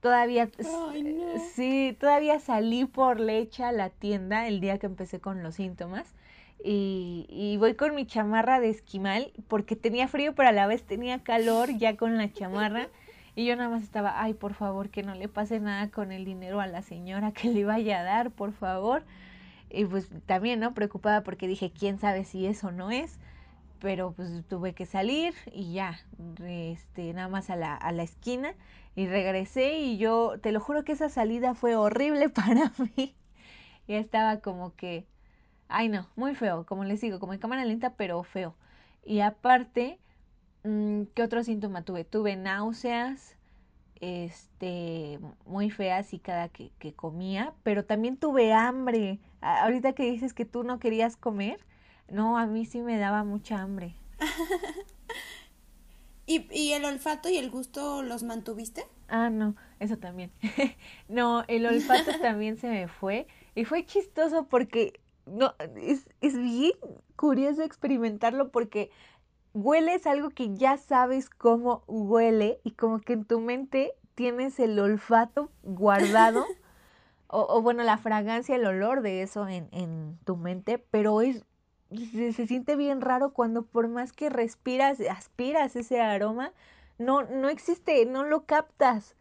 [0.02, 0.50] Todavía,
[0.92, 1.40] Ay, no.
[1.54, 6.14] sí, todavía salí por leche a la tienda el día que empecé con los síntomas
[6.64, 11.24] y, voy con mi chamarra de esquimal porque tenía frío, pero a la vez tenía
[11.24, 12.88] calor ya con la chamarra.
[13.36, 16.26] Y yo nada más estaba, ay, por favor, que no le pase nada con el
[16.26, 19.04] dinero a la señora que le vaya a dar, por favor.
[19.70, 20.74] Y pues también, ¿no?
[20.74, 23.20] Preocupada porque dije, quién sabe si eso no es.
[23.80, 26.00] Pero pues tuve que salir y ya,
[26.44, 28.56] este, nada más a la, a la esquina.
[28.96, 33.16] Y regresé y yo, te lo juro que esa salida fue horrible para mí.
[33.88, 35.06] Ya estaba como que
[35.70, 38.56] Ay, no, muy feo, como les digo, como en cámara lenta, pero feo.
[39.04, 40.00] Y aparte,
[40.64, 42.06] mmm, ¿qué otro síntoma tuve?
[42.06, 43.36] Tuve náuseas,
[44.00, 49.20] este, muy feas y cada que, que comía, pero también tuve hambre.
[49.42, 51.60] Ahorita que dices que tú no querías comer,
[52.10, 53.96] no, a mí sí me daba mucha hambre.
[56.26, 58.86] ¿Y, ¿Y el olfato y el gusto los mantuviste?
[59.08, 60.32] Ah, no, eso también.
[61.08, 63.28] no, el olfato también se me fue.
[63.56, 66.74] Y fue chistoso porque no, es, es bien
[67.16, 68.90] curioso experimentarlo porque
[69.54, 74.80] hueles algo que ya sabes cómo huele y como que en tu mente tienes el
[74.80, 76.46] olfato guardado.
[77.28, 81.44] o, o, bueno, la fragancia, el olor de eso en, en tu mente, pero es
[81.90, 86.52] se, se, siente bien raro cuando por más que respiras, aspiras ese aroma,
[86.98, 89.16] no, no existe, no lo captas.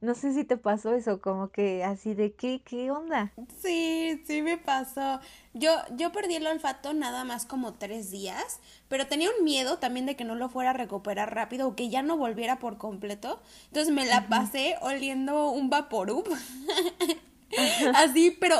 [0.00, 3.32] No sé si te pasó eso, como que así de qué, qué onda.
[3.60, 5.20] Sí, sí me pasó.
[5.52, 10.06] Yo, yo perdí el olfato nada más como tres días, pero tenía un miedo también
[10.06, 13.42] de que no lo fuera a recuperar rápido o que ya no volviera por completo.
[13.66, 16.24] Entonces me la pasé oliendo un vaporub.
[17.94, 18.56] así, pero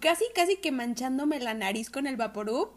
[0.00, 2.70] casi, casi que manchándome la nariz con el vaporub.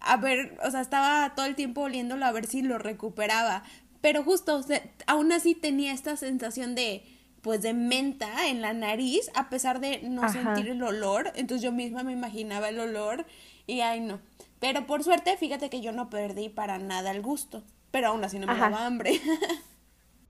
[0.00, 3.62] A ver, o sea, estaba todo el tiempo oliéndolo a ver si lo recuperaba.
[4.02, 7.02] Pero justo, o sea, aún así tenía esta sensación de
[7.42, 10.28] pues de menta en la nariz a pesar de no Ajá.
[10.28, 13.26] sentir el olor entonces yo misma me imaginaba el olor
[13.66, 14.20] y ay no
[14.60, 18.38] pero por suerte fíjate que yo no perdí para nada el gusto pero aún así
[18.38, 18.68] no me Ajá.
[18.68, 19.20] daba hambre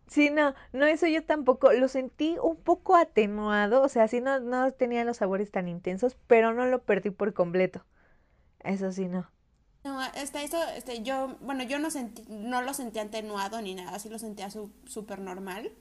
[0.09, 4.41] Sí, no, no, eso yo tampoco, lo sentí un poco atenuado, o sea, sí no,
[4.41, 7.85] no tenía los sabores tan intensos, pero no lo perdí por completo.
[8.61, 9.31] Eso sí, no.
[9.85, 13.95] No, este, eso, este, yo, bueno, yo no sentí, no lo sentía atenuado ni nada,
[13.95, 15.73] así lo sentía súper normal.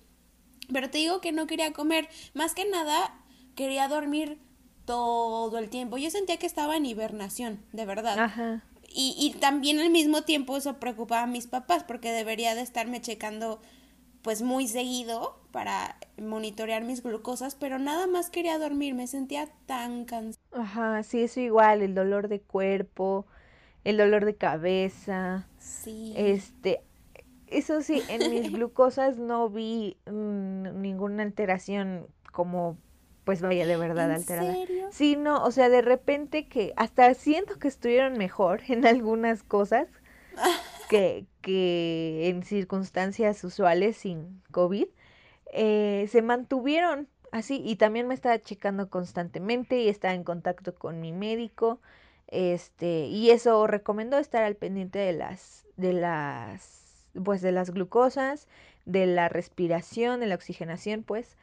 [0.71, 3.13] Pero te digo que no quería comer, más que nada
[3.56, 4.39] quería dormir
[4.86, 5.97] todo el tiempo.
[5.97, 8.19] Yo sentía que estaba en hibernación, de verdad.
[8.19, 8.63] Ajá.
[8.89, 13.01] Y, y también al mismo tiempo eso preocupaba a mis papás porque debería de estarme
[13.01, 13.62] checando
[14.21, 20.06] pues muy seguido para monitorear mis glucosas, pero nada más quería dormir, me sentía tan
[20.06, 20.43] cansada.
[20.51, 23.25] Ajá, sí, eso igual, el dolor de cuerpo,
[23.84, 25.47] el dolor de cabeza.
[25.60, 26.13] Sí.
[26.17, 26.82] Este,
[27.47, 32.77] eso sí, en mis glucosas no vi mm, ninguna alteración como
[33.23, 34.53] pues vaya de verdad ¿En alterada.
[34.53, 34.88] Serio?
[34.91, 39.88] Sí, no, o sea, de repente que hasta siento que estuvieron mejor en algunas cosas
[40.89, 44.88] que, que en circunstancias usuales sin COVID,
[45.53, 51.01] eh, se mantuvieron así y también me estaba checando constantemente y estaba en contacto con
[51.01, 51.81] mi médico
[52.27, 56.76] este, y eso recomendó estar al pendiente de las, de las,
[57.23, 58.47] pues de las glucosas,
[58.86, 61.38] de la respiración, de la oxigenación, pues,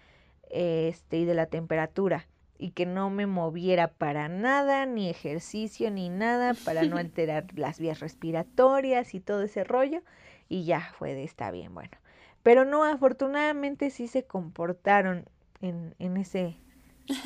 [0.50, 2.26] este, y de la temperatura.
[2.58, 7.78] Y que no me moviera para nada, ni ejercicio, ni nada, para no alterar las
[7.78, 10.02] vías respiratorias y todo ese rollo.
[10.48, 11.96] Y ya fue de está bien, bueno.
[12.42, 15.24] Pero no, afortunadamente sí se comportaron
[15.60, 16.56] en, en ese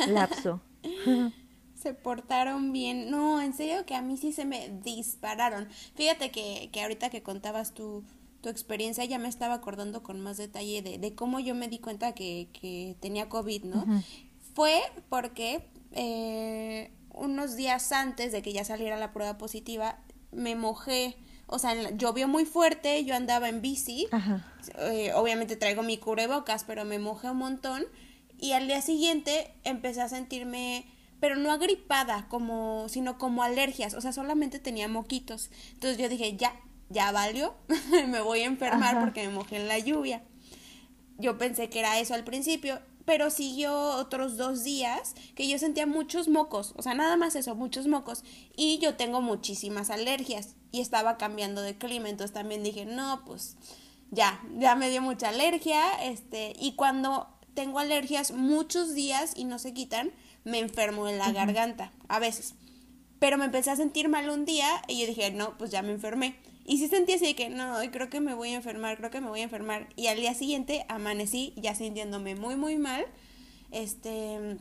[0.08, 0.60] lapso.
[1.74, 3.10] se portaron bien.
[3.10, 5.68] No, en serio que a mí sí se me dispararon.
[5.94, 8.04] Fíjate que, que ahorita que contabas tu,
[8.40, 11.78] tu experiencia ya me estaba acordando con más detalle de, de cómo yo me di
[11.78, 13.84] cuenta que, que tenía COVID, ¿no?
[14.54, 19.98] Fue porque eh, unos días antes de que ya saliera la prueba positiva,
[20.32, 21.16] me mojé.
[21.46, 24.06] O sea, llovió muy fuerte, yo andaba en bici,
[24.78, 27.84] eh, obviamente traigo mi cubrebocas, pero me mojé un montón
[28.38, 30.84] y al día siguiente empecé a sentirme
[31.20, 35.50] pero no agripada, como, sino como alergias, o sea, solamente tenía moquitos.
[35.72, 36.54] Entonces yo dije, ya,
[36.90, 37.54] ya valió,
[38.08, 40.22] me voy a enfermar porque me mojé en la lluvia.
[41.18, 45.86] Yo pensé que era eso al principio, pero siguió otros dos días que yo sentía
[45.86, 48.22] muchos mocos, o sea, nada más eso, muchos mocos.
[48.54, 53.56] Y yo tengo muchísimas alergias y estaba cambiando de clima, entonces también dije, no, pues
[54.10, 59.58] ya, ya me dio mucha alergia, este, y cuando tengo alergias muchos días y no
[59.58, 60.12] se quitan,
[60.44, 62.54] me enfermo en la garganta, a veces.
[63.18, 65.92] Pero me empecé a sentir mal un día y yo dije, no, pues ya me
[65.92, 66.36] enfermé.
[66.68, 69.22] Y sí sentí así de que, no, creo que me voy a enfermar, creo que
[69.22, 69.88] me voy a enfermar.
[69.96, 73.06] Y al día siguiente amanecí ya sintiéndome muy, muy mal.
[73.70, 74.58] Este,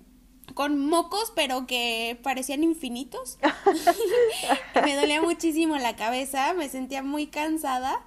[0.54, 3.38] con mocos, pero que parecían infinitos.
[4.86, 8.02] me dolía muchísimo la cabeza, me sentía muy cansada.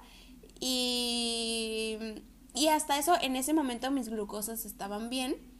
[0.59, 1.99] Y,
[2.55, 5.51] y hasta eso, en ese momento mis glucosas estaban bien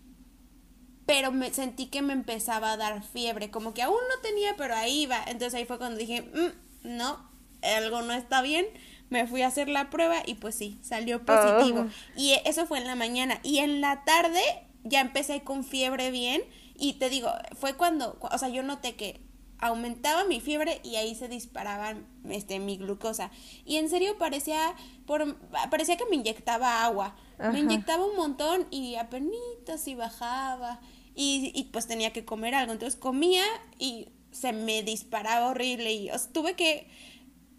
[1.05, 4.75] pero me sentí que me empezaba a dar fiebre, como que aún no tenía, pero
[4.75, 5.21] ahí iba.
[5.27, 7.30] Entonces ahí fue cuando dije, mm, no,
[7.63, 8.65] algo no está bien.
[9.09, 11.87] Me fui a hacer la prueba y pues sí, salió positivo.
[12.15, 13.39] Y eso fue en la mañana.
[13.43, 14.41] Y en la tarde
[14.83, 16.41] ya empecé con fiebre bien.
[16.77, 19.19] Y te digo, fue cuando, o sea, yo noté que
[19.59, 21.95] aumentaba mi fiebre y ahí se disparaba
[22.29, 23.31] este, mi glucosa.
[23.65, 25.37] Y en serio parecía, por,
[25.69, 27.15] parecía que me inyectaba agua.
[27.51, 30.79] Me inyectaba un montón y apenas y bajaba
[31.15, 32.71] y, y pues tenía que comer algo.
[32.71, 33.43] Entonces comía
[33.77, 36.87] y se me disparaba horrible y tuve que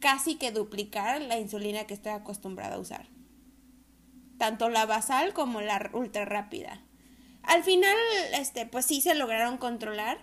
[0.03, 3.07] casi que duplicar la insulina que estoy acostumbrada a usar.
[4.37, 6.83] Tanto la basal como la ultra rápida.
[7.45, 7.97] Al final,
[8.35, 10.19] este, pues sí se lograron controlar.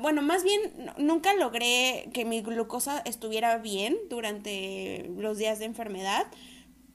[0.00, 0.60] Bueno, más bien
[0.98, 6.26] nunca logré que mi glucosa estuviera bien durante los días de enfermedad,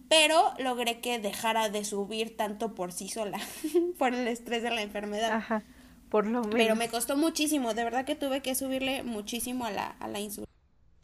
[0.10, 3.40] pero logré que dejara de subir tanto por sí sola,
[3.98, 5.32] por el estrés de la enfermedad.
[5.32, 5.64] Ajá,
[6.10, 6.56] por lo menos.
[6.56, 10.20] Pero me costó muchísimo, de verdad que tuve que subirle muchísimo a la, a la
[10.20, 10.50] insulina.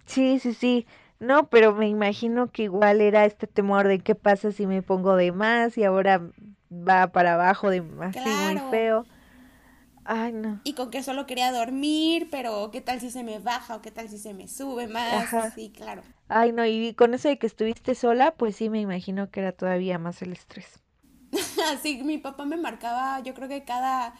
[0.06, 0.86] Sí, sí, sí.
[1.19, 5.15] No, pero me imagino que igual era este temor de qué pasa si me pongo
[5.15, 6.30] de más y ahora
[6.71, 9.06] va para abajo de más muy feo.
[10.06, 10.62] Ay, no.
[10.63, 13.91] Y con que solo quería dormir, pero qué tal si se me baja o qué
[13.91, 15.30] tal si se me sube más.
[15.54, 16.04] Sí, claro.
[16.28, 19.51] Ay, no, y con eso de que estuviste sola, pues sí me imagino que era
[19.54, 20.84] todavía más el estrés.
[21.82, 24.15] sí, mi papá me marcaba, yo creo que cada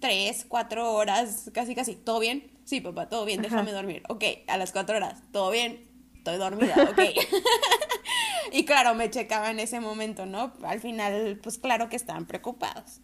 [0.00, 2.50] tres, cuatro horas, casi, casi, ¿todo bien?
[2.64, 4.02] Sí, papá, todo bien, déjame dormir.
[4.08, 5.85] Ok, a las cuatro horas, ¿todo bien?
[6.26, 6.98] Estoy dormida, ok.
[8.52, 10.52] y claro, me checaba en ese momento, ¿no?
[10.64, 13.00] Al final, pues claro que estaban preocupados.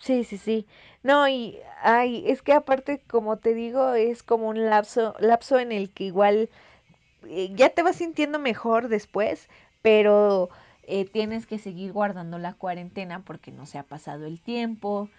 [0.00, 0.66] Sí, sí, sí.
[1.02, 5.72] No, y ay, es que aparte, como te digo, es como un lapso, lapso en
[5.72, 6.48] el que igual
[7.26, 9.50] eh, ya te vas sintiendo mejor después,
[9.82, 10.48] pero
[10.84, 15.10] eh, tienes que seguir guardando la cuarentena porque no se ha pasado el tiempo.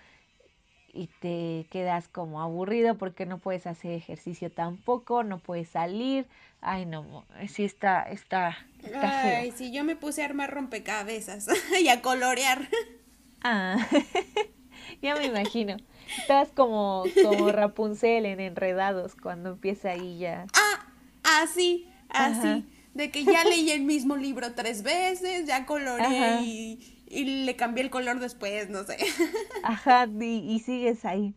[0.93, 6.25] Y te quedas como aburrido porque no puedes hacer ejercicio tampoco, no puedes salir.
[6.61, 11.47] Ay, no, sí está, está, está Ay, sí, yo me puse a armar rompecabezas
[11.81, 12.67] y a colorear.
[13.41, 13.77] Ah,
[15.01, 15.77] ya me imagino.
[16.17, 20.47] Estás como, como Rapunzel en Enredados cuando empieza ahí ya.
[20.53, 22.65] Ah, así, así.
[22.93, 27.83] De que ya leí el mismo libro tres veces, ya coloreé y, y, le cambié
[27.83, 28.97] el color después, no sé.
[29.63, 31.35] Ajá, y, y sigues ahí.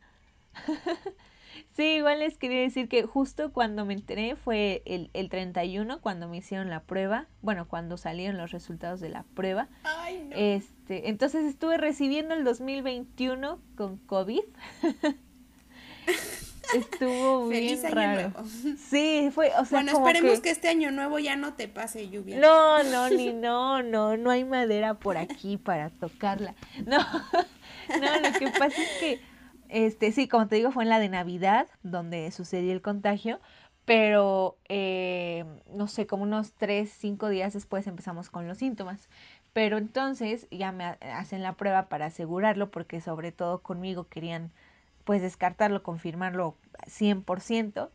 [1.74, 6.28] Sí, igual les quería decir que justo cuando me enteré fue el, el 31, cuando
[6.28, 9.68] me hicieron la prueba, bueno, cuando salieron los resultados de la prueba.
[9.84, 10.36] Ay, no.
[10.36, 14.42] Este, entonces estuve recibiendo el 2021 con COVID.
[16.74, 18.30] Estuvo bien Feliz año raro.
[18.30, 18.48] nuevo.
[18.78, 20.50] Sí, fue, o sea, Bueno, como esperemos que- que...
[20.50, 22.38] este año nuevo ya no te pase lluvia.
[22.38, 26.54] No, no, ni no, no, no hay madera por aquí para tocarla.
[26.86, 29.20] No, no, lo que pasa es que,
[29.68, 33.40] este, sí, como te digo, fue en la de Navidad donde sucedió el contagio,
[33.84, 35.44] pero, eh,
[35.74, 39.08] no sé, como unos tres, cinco días después empezamos con los síntomas.
[39.52, 44.50] Pero entonces ya me ha- hacen la prueba para asegurarlo, porque sobre todo conmigo querían,
[45.04, 47.90] pues, descartarlo, confirmarlo 100%.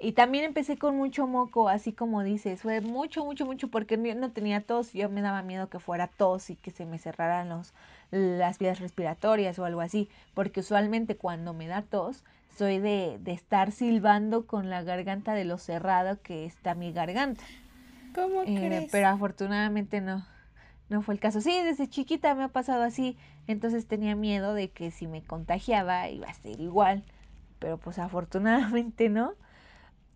[0.00, 4.14] Y también empecé con mucho moco, así como dices, fue mucho, mucho, mucho, porque no
[4.14, 7.48] no tenía tos, yo me daba miedo que fuera tos y que se me cerraran
[7.48, 7.72] los,
[8.10, 13.32] las vías respiratorias o algo así, porque usualmente cuando me da tos, soy de, de
[13.32, 17.44] estar silbando con la garganta de lo cerrado que está mi garganta.
[18.14, 18.90] ¿Cómo Eh, crees?
[18.90, 20.26] pero afortunadamente no,
[20.88, 21.40] no fue el caso.
[21.40, 23.16] Sí, desde chiquita me ha pasado así,
[23.46, 27.04] entonces tenía miedo de que si me contagiaba iba a ser igual,
[27.58, 29.34] pero pues afortunadamente no.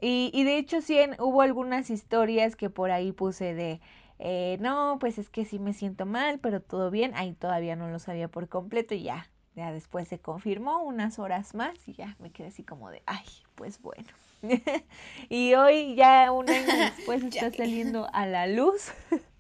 [0.00, 3.80] Y, y de hecho sí en- hubo algunas historias que por ahí puse de,
[4.18, 7.12] eh, no, pues es que sí me siento mal, pero todo bien.
[7.14, 11.54] Ahí todavía no lo sabía por completo y ya, ya después se confirmó unas horas
[11.54, 13.24] más y ya me quedé así como de, ay,
[13.56, 14.08] pues bueno.
[15.28, 18.92] y hoy ya un año después está saliendo a la luz.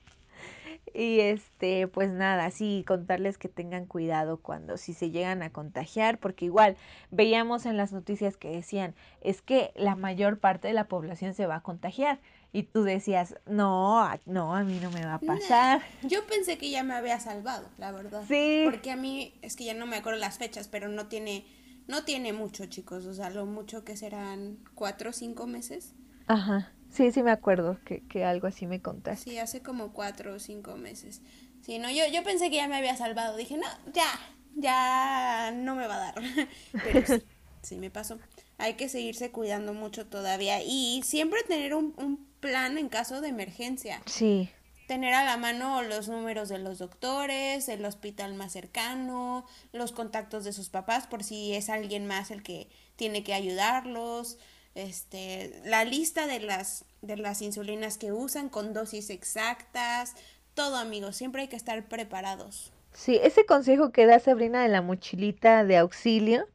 [0.94, 6.18] Y este, pues nada, sí, contarles que tengan cuidado cuando si se llegan a contagiar,
[6.18, 6.76] porque igual
[7.10, 11.46] veíamos en las noticias que decían, es que la mayor parte de la población se
[11.46, 12.20] va a contagiar.
[12.50, 15.82] Y tú decías, no, no, a mí no me va a pasar.
[16.02, 18.22] Yo pensé que ya me había salvado, la verdad.
[18.26, 18.62] Sí.
[18.64, 21.44] Porque a mí, es que ya no me acuerdo las fechas, pero no tiene,
[21.88, 23.04] no tiene mucho, chicos.
[23.04, 25.94] O sea, lo mucho que serán cuatro o cinco meses.
[26.26, 29.30] Ajá, sí, sí me acuerdo que, que algo así me contaste.
[29.30, 31.22] Sí, hace como cuatro o cinco meses.
[31.62, 33.36] Sí, no, yo, yo pensé que ya me había salvado.
[33.36, 34.06] Dije, no, ya,
[34.54, 36.14] ya no me va a dar.
[36.82, 37.22] Pero sí,
[37.62, 38.18] sí me pasó.
[38.58, 43.28] Hay que seguirse cuidando mucho todavía y siempre tener un, un plan en caso de
[43.28, 44.02] emergencia.
[44.06, 44.50] Sí,
[44.86, 50.44] Tener a la mano los números de los doctores, el hospital más cercano, los contactos
[50.44, 54.38] de sus papás por si es alguien más el que tiene que ayudarlos,
[54.78, 60.14] este, la lista de las de las insulinas que usan con dosis exactas,
[60.54, 62.72] todo amigos, siempre hay que estar preparados.
[62.92, 66.48] sí, ese consejo que da Sabrina de la mochilita de auxilio,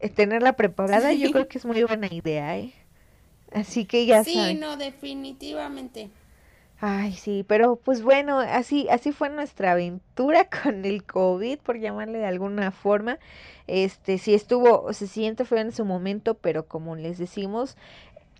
[0.00, 1.32] eh, tenerla preparada, yo Sí.
[1.32, 2.74] creo que es muy buena idea, ¿eh?
[3.52, 4.60] Así que ya sí, saben.
[4.60, 6.10] no, definitivamente.
[6.80, 12.18] Ay, sí, pero pues bueno, así, así fue nuestra aventura con el COVID, por llamarle
[12.18, 13.18] de alguna forma.
[13.66, 17.76] Este, sí estuvo, se siente feo en su momento, pero como les decimos,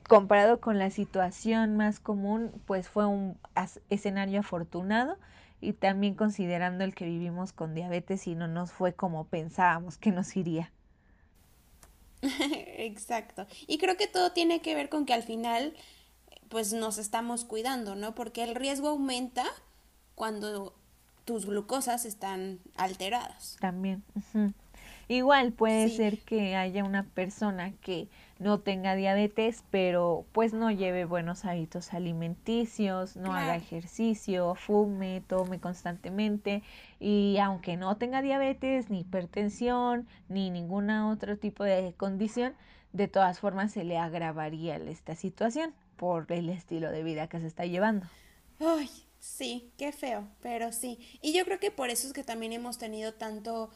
[0.08, 3.38] comparado con la situación más común, pues fue un
[3.90, 5.18] escenario afortunado
[5.60, 10.12] y también considerando el que vivimos con diabetes y no nos fue como pensábamos que
[10.12, 10.72] nos iría.
[12.22, 13.46] Exacto.
[13.66, 15.74] Y creo que todo tiene que ver con que al final,
[16.48, 18.14] pues nos estamos cuidando, ¿no?
[18.14, 19.44] Porque el riesgo aumenta
[20.14, 20.74] cuando
[21.24, 23.56] tus glucosas están alteradas.
[23.60, 24.02] También.
[25.08, 25.96] Igual puede Sí.
[25.96, 28.08] ser que haya una persona que
[28.38, 35.60] no tenga diabetes, pero pues no lleve buenos hábitos alimenticios, no haga ejercicio, fume, tome
[35.60, 36.62] constantemente
[37.00, 42.54] y aunque no tenga diabetes, ni hipertensión, ni ninguna otro tipo de condición,
[42.92, 47.46] de todas formas se le agravaría esta situación por el estilo de vida que se
[47.46, 48.06] está llevando.
[48.60, 50.98] Ay, sí, qué feo, pero sí.
[51.20, 53.70] Y yo creo que por eso es que también hemos tenido tanto,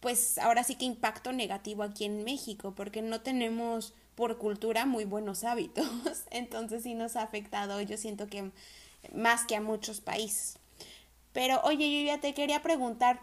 [0.00, 5.04] pues ahora sí que impacto negativo aquí en México, porque no tenemos por cultura muy
[5.04, 5.86] buenos hábitos.
[6.30, 8.50] Entonces sí nos ha afectado, yo siento que
[9.14, 10.58] más que a muchos países.
[11.32, 13.20] Pero oye, yo ya te quería preguntar,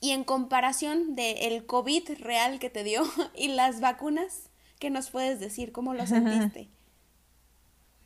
[0.00, 3.02] y en comparación del COVID real que te dio
[3.34, 5.72] y las vacunas, ¿qué nos puedes decir?
[5.72, 6.68] ¿Cómo lo sentiste?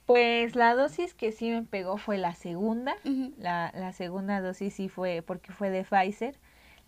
[0.06, 2.96] Pues la dosis que sí me pegó fue la segunda.
[3.36, 6.38] La, la segunda dosis sí fue porque fue de Pfizer.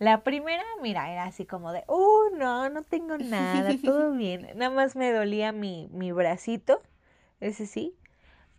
[0.01, 4.47] La primera, mira, era así como de, uh, no, no tengo nada, todo bien.
[4.55, 6.81] Nada más me dolía mi, mi bracito,
[7.39, 7.93] ese sí.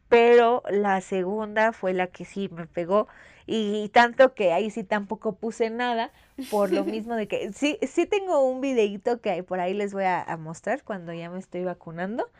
[0.08, 3.08] Pero la segunda fue la que sí me pegó.
[3.44, 6.12] Y tanto que ahí sí tampoco puse nada,
[6.48, 10.04] por lo mismo de que sí, sí tengo un videito que por ahí les voy
[10.04, 12.30] a, a mostrar cuando ya me estoy vacunando.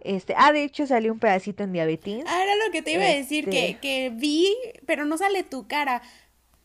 [0.00, 2.24] Este, ah, de hecho salió un pedacito en diabetes.
[2.26, 3.80] Ah, era lo que te iba a decir, que, Este.
[3.80, 4.48] que vi,
[4.86, 6.00] pero no sale tu cara,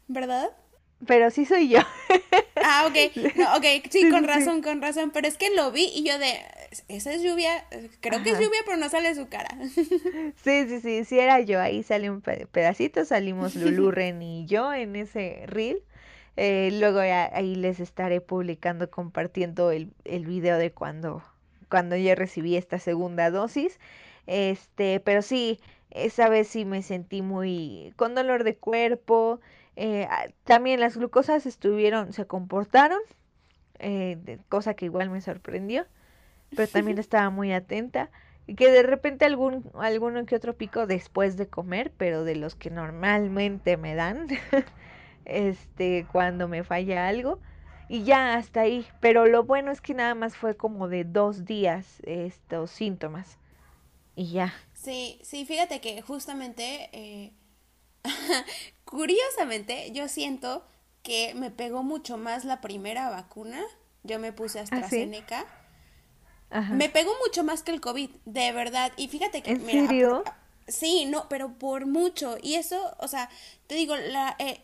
[0.07, 0.51] ¿verdad?
[1.07, 1.79] Pero sí soy yo.
[2.63, 2.95] Ah, ok,
[3.35, 6.39] no, ok, sí, con razón, con razón, pero es que lo vi y yo de,
[6.89, 7.65] esa es lluvia,
[8.01, 9.49] creo que es lluvia, pero no sale su cara.
[10.43, 11.59] Sí, sí, sí, sí era yo.
[11.59, 15.81] Ahí salió un pe- pedacito, salimos Lulu, Ren y yo en ese reel.
[16.37, 21.23] Eh, luego ya ahí les estaré publicando, compartiendo el, el video de cuando,
[21.69, 23.79] cuando yo recibí esta segunda dosis.
[24.27, 29.39] Este, pero sí, esa vez sí me sentí muy con dolor de cuerpo.
[29.75, 32.99] Eh, ah, también las glucosas estuvieron, se comportaron,
[33.79, 35.85] eh, de- cosa que igual me sorprendió,
[36.55, 38.11] pero también estaba muy atenta.
[38.47, 42.55] Y que de repente algún, alguno que otro pico después de comer, pero de los
[42.55, 44.27] que normalmente me dan,
[45.25, 47.39] este, cuando me falla algo.
[47.89, 48.87] Y ya hasta ahí.
[49.01, 53.37] Pero lo bueno es que nada más fue como de dos días estos síntomas.
[54.15, 54.53] Y ya.
[54.73, 57.31] Sí, sí, fíjate que justamente, eh,
[58.85, 60.65] curiosamente, yo siento
[61.03, 63.61] que me pegó mucho más la primera vacuna.
[64.03, 65.45] Yo me puse AstraZeneca.
[66.49, 66.73] Ajá.
[66.73, 68.91] Me pegó mucho más que el COVID, de verdad.
[68.97, 70.23] Y fíjate que, ¿En mira, serio?
[70.67, 72.37] sí, no, pero por mucho.
[72.41, 73.29] Y eso, o sea,
[73.67, 74.59] te digo, la eh,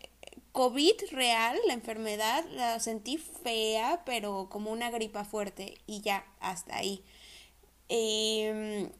[0.52, 5.78] COVID real, la enfermedad, la sentí fea, pero como una gripa fuerte.
[5.86, 7.02] Y ya, hasta ahí.
[7.88, 8.90] Em,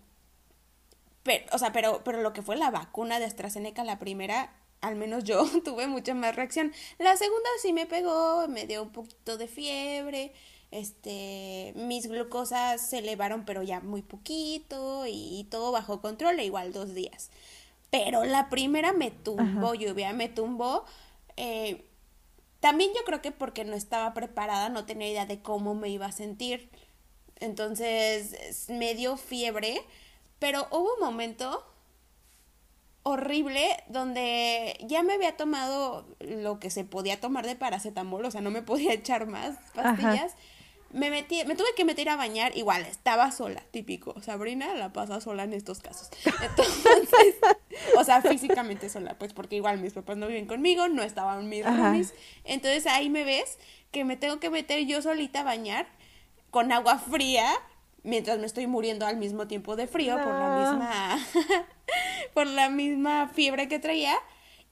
[1.29, 4.51] pero, o sea, pero, pero lo que fue la vacuna de AstraZeneca, la primera,
[4.81, 6.73] al menos yo tuve mucha más reacción.
[6.99, 10.33] La segunda sí me pegó, me dio un poquito de fiebre,
[10.71, 16.73] este, mis glucosas se elevaron, pero ya muy poquito y, todo bajo control, e igual
[16.73, 17.31] dos días.
[17.91, 20.85] Pero la primera me tumbó, lluvia, me tumbó.
[21.37, 21.85] eh,
[22.61, 26.07] también yo creo que porque no estaba preparada, no tenía idea de cómo me iba
[26.07, 26.71] a sentir.
[27.41, 29.81] Entonces es- me dio fiebre,
[30.39, 31.65] pero hubo un momento
[33.03, 38.41] horrible donde ya me había tomado lo que se podía tomar de paracetamol, o sea,
[38.41, 40.35] no me podía echar más pastillas.
[40.91, 44.23] Me metí, me tuve que meter a bañar, igual, estaba sola, típico.
[44.23, 46.09] Sabrina la pasa sola en estos casos.
[46.25, 47.37] Entonces,
[47.99, 51.65] o sea, físicamente sola, pues porque igual mis papás no viven conmigo, no estaban mis
[51.65, 52.15] roomies.
[52.45, 53.59] Entonces ahí me ves
[53.91, 55.87] que me tengo que meter yo solita a bañar
[56.51, 57.53] con agua fría
[58.03, 60.61] mientras me estoy muriendo al mismo tiempo de frío por la No.
[60.73, 61.19] misma
[62.35, 64.15] por la misma fiebre que traía.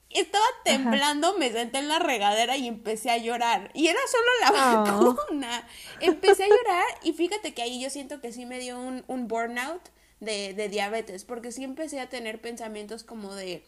[0.08, 3.70] Estaba temblando, me senté en la regadera y empecé a llorar.
[3.74, 5.14] Y era solo la Oh.
[5.14, 5.68] vacuna.
[6.00, 9.26] Empecé a llorar y fíjate que ahí yo siento que sí me dio un, un
[9.28, 9.82] burnout
[10.20, 13.64] de, de diabetes, porque sí empecé a tener pensamientos como de,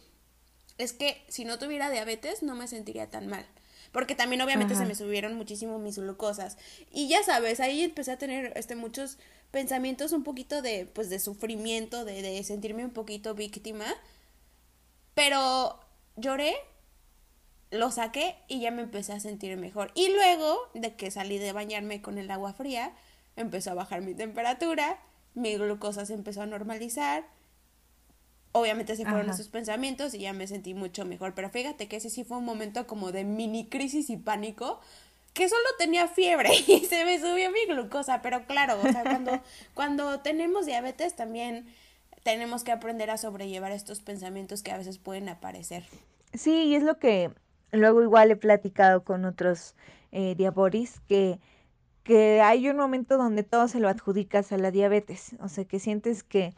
[0.77, 3.45] es que si no tuviera diabetes no me sentiría tan mal.
[3.91, 4.83] Porque también obviamente Ajá.
[4.83, 6.57] se me subieron muchísimo mis glucosas.
[6.91, 9.17] Y ya sabes, ahí empecé a tener este muchos
[9.51, 13.85] pensamientos un poquito de pues de sufrimiento, de, de sentirme un poquito víctima.
[15.13, 15.79] Pero
[16.15, 16.55] lloré,
[17.71, 19.91] lo saqué y ya me empecé a sentir mejor.
[19.95, 22.93] Y luego de que salí de bañarme con el agua fría,
[23.35, 24.99] empezó a bajar mi temperatura,
[25.33, 27.25] mi glucosa se empezó a normalizar.
[28.51, 29.33] Obviamente se fueron Ajá.
[29.33, 31.35] esos pensamientos y ya me sentí mucho mejor.
[31.35, 34.79] Pero fíjate que ese sí fue un momento como de mini crisis y pánico.
[35.33, 38.21] Que solo tenía fiebre y se me subió mi glucosa.
[38.21, 39.39] Pero claro, o sea, cuando,
[39.73, 41.67] cuando tenemos diabetes también
[42.23, 45.83] tenemos que aprender a sobrellevar estos pensamientos que a veces pueden aparecer.
[46.33, 47.31] Sí, y es lo que
[47.71, 49.75] luego igual he platicado con otros
[50.11, 51.39] eh, diaboris, que,
[52.03, 55.79] que hay un momento donde todo se lo adjudicas a la diabetes, o sea, que
[55.79, 56.53] sientes que,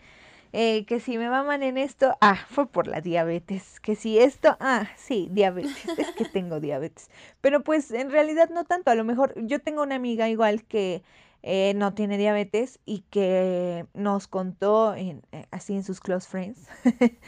[0.53, 4.19] eh, que si me va mal en esto, ah, fue por la diabetes, que si
[4.19, 7.09] esto, ah, sí, diabetes, es que tengo diabetes,
[7.41, 11.03] pero pues en realidad no tanto, a lo mejor yo tengo una amiga igual que
[11.43, 16.67] eh, no tiene diabetes y que nos contó en, eh, así en sus close friends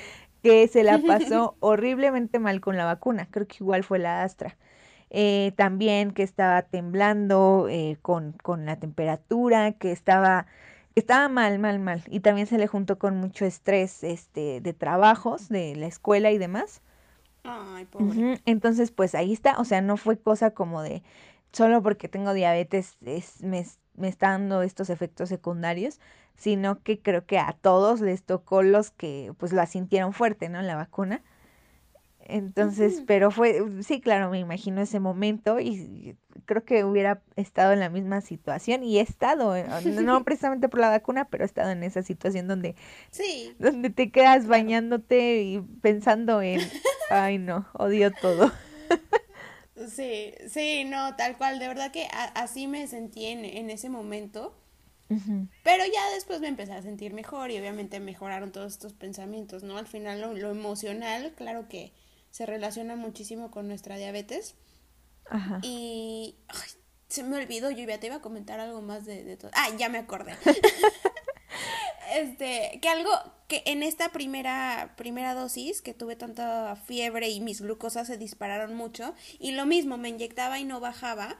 [0.44, 4.58] que se la pasó horriblemente mal con la vacuna, creo que igual fue la Astra.
[5.16, 10.48] Eh, también que estaba temblando eh, con, con la temperatura, que estaba,
[10.96, 12.04] estaba mal, mal, mal.
[12.10, 16.38] Y también se le juntó con mucho estrés este, de trabajos, de la escuela y
[16.38, 16.82] demás.
[17.44, 18.28] Ay, pobre.
[18.46, 21.04] Entonces, pues ahí está, o sea, no fue cosa como de
[21.52, 23.66] solo porque tengo diabetes es, me,
[23.96, 26.00] me está dando estos efectos secundarios,
[26.36, 30.62] sino que creo que a todos les tocó los que pues la sintieron fuerte, ¿no?
[30.62, 31.24] La vacuna.
[32.28, 36.16] Entonces, pero fue, sí, claro, me imagino ese momento y
[36.46, 39.66] creo que hubiera estado en la misma situación y he estado, eh,
[40.02, 42.76] no precisamente por la vacuna, pero he estado en esa situación donde,
[43.12, 43.56] sí.
[43.60, 46.62] donde te quedas bañándote y pensando en,
[47.10, 48.52] ay no, odio todo.
[49.90, 54.56] Sí, sí, no, tal cual, de verdad que así me sentí en, en ese momento.
[55.64, 59.78] Pero ya después me empecé a sentir mejor y obviamente mejoraron todos estos pensamientos, ¿no?
[59.78, 61.92] Al final lo, lo emocional, claro que
[62.34, 64.56] se relaciona muchísimo con nuestra diabetes.
[65.30, 65.60] Ajá.
[65.62, 66.36] Y
[67.08, 69.52] se me olvidó, yo ya te iba a comentar algo más de, de todo.
[69.54, 70.36] Ah, ya me acordé.
[72.16, 73.12] este, que algo
[73.48, 78.74] que en esta primera, primera dosis, que tuve tanta fiebre y mis glucosas se dispararon
[78.74, 81.38] mucho, y lo mismo, me inyectaba y no bajaba,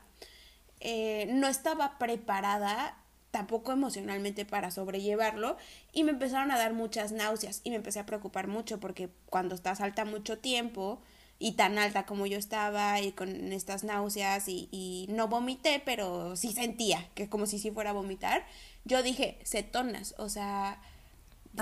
[0.80, 3.03] eh, no estaba preparada
[3.34, 5.58] tampoco emocionalmente para sobrellevarlo
[5.92, 9.56] y me empezaron a dar muchas náuseas y me empecé a preocupar mucho porque cuando
[9.56, 11.02] estás alta mucho tiempo
[11.40, 16.54] y tan alta como yo estaba y con estas náuseas y, no vomité pero sí
[16.54, 18.46] sentía que como si sí fuera a vomitar
[18.86, 20.80] yo dije cetonas o sea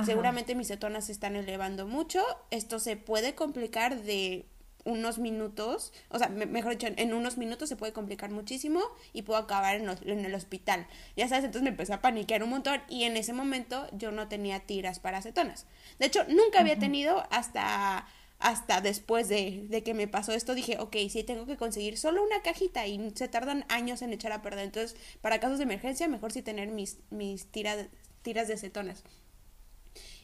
[0.06, 4.46] seguramente mis cetonas se están elevando mucho esto se puede complicar de
[4.84, 8.82] unos minutos, o sea, mejor dicho, en unos minutos se puede complicar muchísimo
[9.14, 10.88] y puedo acabar en, en, el hospital.
[11.16, 14.28] Ya sabes, entonces me empecé a paniquear un montón y en ese momento yo no
[14.28, 15.66] tenía tiras para acetonas.
[16.00, 18.08] De hecho, nunca había tenido hasta
[18.42, 22.24] hasta después de, de, que me pasó esto, dije, ok, sí, tengo que conseguir solo
[22.24, 24.66] una cajita y se tardan años en echar a perder.
[24.66, 27.86] Entonces, para casos de emergencia, mejor sí tener mis, mis tiras,
[28.24, 29.04] tiras de acetonas.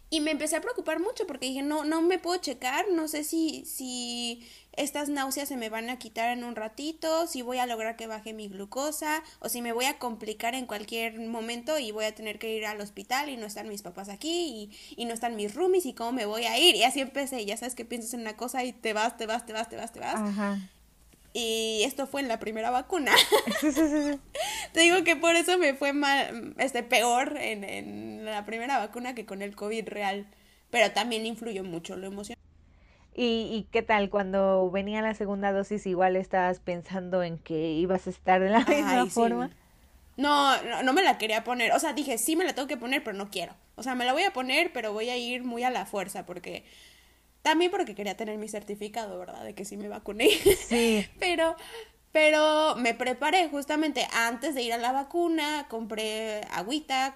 [0.09, 3.25] Y me empecé a preocupar mucho porque dije, no, no me puedo checar, no sé
[3.25, 7.65] si, si estas náuseas se me van a quitar en un ratito, si voy a
[7.65, 11.91] lograr que baje mi glucosa o si me voy a complicar en cualquier momento y
[11.91, 15.05] voy a tener que ir al hospital y no están mis papás aquí y, y
[15.05, 16.75] no están mis roomies y cómo me voy a ir.
[16.75, 19.45] Y así empecé, ya sabes que piensas en una cosa y te vas, te vas,
[19.45, 20.15] te vas, te vas, te vas.
[20.15, 20.57] Ajá.
[21.33, 23.11] Y esto fue en la primera vacuna.
[24.77, 29.15] Te digo que por eso me fue mal, este, peor en, en la primera vacuna
[29.15, 30.27] que con el COVID real.
[30.69, 32.37] Pero también influyó mucho lo emocional.
[33.15, 34.11] ¿Y, ¿Y, qué tal?
[34.11, 38.59] Cuando venía la segunda dosis, igual estabas pensando en que ibas a estar de la
[38.65, 39.49] misma forma.
[40.15, 41.71] No, no, no, me la quería poner.
[41.71, 43.55] O sea, dije, sí me la tengo que poner, pero no quiero.
[43.77, 46.27] O sea, me la voy a poner, pero voy a ir muy a la fuerza,
[46.27, 46.63] porque
[47.41, 49.43] también porque quería tener mi certificado, ¿verdad?
[49.43, 50.29] De que sí me vacuné.
[50.29, 51.07] Sí.
[51.19, 51.55] pero,
[52.11, 57.13] pero me preparé justamente antes de ir a la vacuna, compré agüita,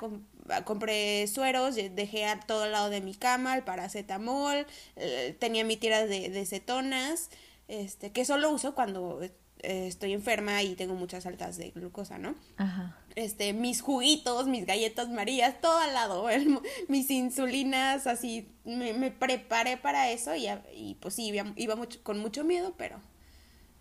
[0.65, 4.65] compré sueros, dejé a todo lado de mi cama el paracetamol,
[4.95, 7.29] eh, tenía mi tira de, de cetonas,
[7.67, 9.21] este, que solo uso cuando
[9.63, 12.35] eh, estoy enferma y tengo muchas altas de glucosa, ¿no?
[12.57, 12.97] Ajá.
[13.15, 16.25] Este, mis juguitos, mis galletas marías, todo al lado,
[16.87, 22.43] mis insulinas, así, me, preparé para eso y, y pues sí, iba, mucho, con mucho
[22.43, 22.99] miedo, pero...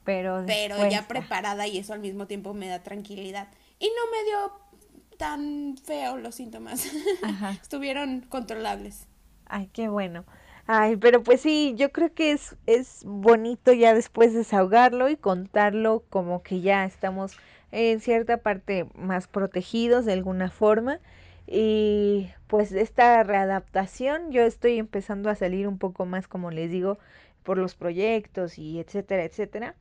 [0.04, 3.48] Pero, pero ya preparada y eso al mismo tiempo me da tranquilidad.
[3.78, 6.90] Y no me dio tan feo los síntomas.
[7.22, 7.52] Ajá.
[7.52, 9.06] Estuvieron controlables.
[9.46, 10.24] Ay, qué bueno.
[10.66, 16.04] Ay, pero pues sí, yo creo que es, es bonito ya después desahogarlo y contarlo
[16.10, 17.36] como que ya estamos
[17.72, 21.00] en cierta parte más protegidos de alguna forma.
[21.46, 26.98] Y pues esta readaptación yo estoy empezando a salir un poco más, como les digo,
[27.42, 29.74] por los proyectos y etcétera, etcétera.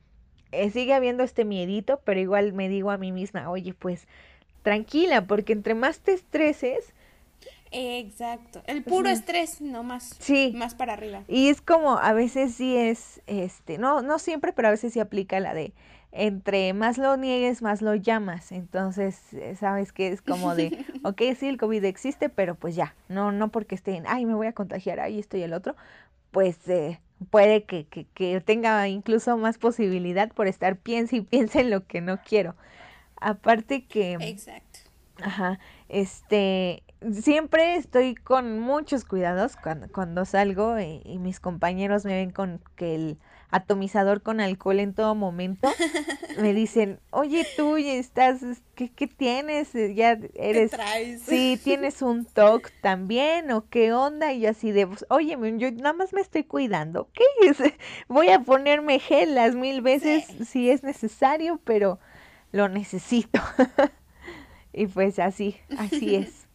[0.52, 4.08] Eh, sigue habiendo este miedito, pero igual me digo a mí misma, oye, pues
[4.64, 6.94] tranquila, porque entre más te estreses,
[7.72, 8.64] Exacto.
[8.66, 10.16] El puro estrés, no más.
[10.20, 10.54] Sí.
[10.56, 11.24] Más para arriba.
[11.28, 15.00] Y es como, a veces sí es, este, no, no siempre, pero a veces sí
[15.00, 15.74] aplica la de
[16.12, 18.52] entre más lo niegues, más lo llamas.
[18.52, 22.96] Entonces, eh, sabes que es como de, ok, sí, el COVID existe, pero pues ya,
[23.08, 25.76] no, no porque estén, ay, me voy a contagiar, ahí esto y el otro,
[26.32, 31.62] pues eh, puede que, que, que tenga incluso más posibilidad por estar piense y piense
[31.62, 32.56] en lo que no quiero.
[33.20, 34.14] Aparte que...
[34.14, 34.80] Exacto.
[35.22, 35.60] Ajá,
[35.90, 42.62] este, siempre estoy con muchos cuidados cuando, cuando salgo y, mis compañeros me ven con
[42.76, 43.18] que el
[43.52, 45.70] atomizador con alcohol en todo momento.
[46.40, 48.42] Me dicen, oye, tú estás,
[48.76, 49.72] ¿qué, qué tienes?
[49.74, 50.72] Ya eres...
[51.26, 54.32] Sí, tienes un TOC también o qué onda?
[54.32, 57.10] Y yo así de, pues, oye, yo nada más me estoy cuidando.
[57.14, 57.58] ¿Qué es?
[58.08, 62.00] Voy a ponerme gel las mil veces si es necesario, pero
[62.52, 63.42] lo necesito.
[64.74, 66.48] y pues así, así es.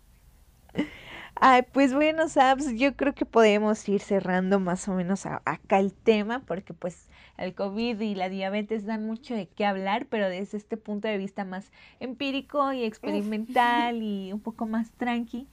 [1.36, 5.92] Ay, pues bueno, Sabs, yo creo que podemos ir cerrando más o menos acá el
[5.92, 10.56] tema, porque pues el COVID y la diabetes dan mucho de qué hablar, pero desde
[10.56, 11.70] este punto de vista más
[12.00, 15.48] empírico y experimental y un poco más tranqui.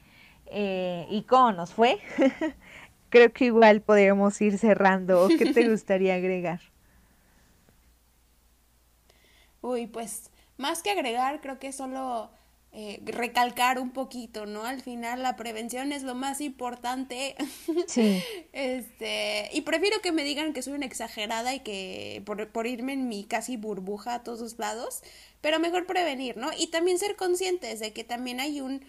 [0.46, 2.00] Eh, ¿Y cómo nos fue?
[3.10, 5.34] creo que igual podríamos ir cerrando.
[5.36, 6.62] ¿Qué te gustaría agregar?
[9.62, 12.32] Uy, pues más que agregar, creo que solo
[12.74, 14.64] eh, recalcar un poquito, ¿no?
[14.64, 17.36] Al final la prevención es lo más importante.
[17.88, 18.24] Sí.
[18.54, 22.94] este, y prefiero que me digan que soy una exagerada y que por, por irme
[22.94, 25.02] en mi casi burbuja a todos lados,
[25.42, 26.50] pero mejor prevenir, ¿no?
[26.58, 28.86] Y también ser conscientes de que también hay un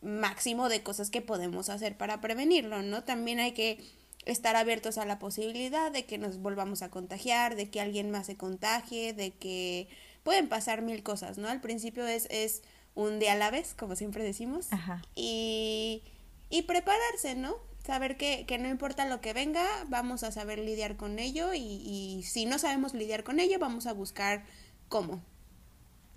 [0.00, 3.02] máximo de cosas que podemos hacer para prevenirlo, ¿no?
[3.02, 3.78] También hay que
[4.26, 8.26] estar abiertos a la posibilidad de que nos volvamos a contagiar, de que alguien más
[8.26, 9.88] se contagie, de que
[10.22, 11.48] pueden pasar mil cosas, ¿no?
[11.48, 12.62] Al principio es, es
[12.94, 14.68] un día a la vez, como siempre decimos,
[15.14, 16.02] Y,
[16.50, 17.54] y prepararse, ¿no?
[17.84, 21.58] Saber que, que, no importa lo que venga, vamos a saber lidiar con ello y,
[21.58, 24.44] y si no sabemos lidiar con ello, vamos a buscar
[24.88, 25.20] cómo.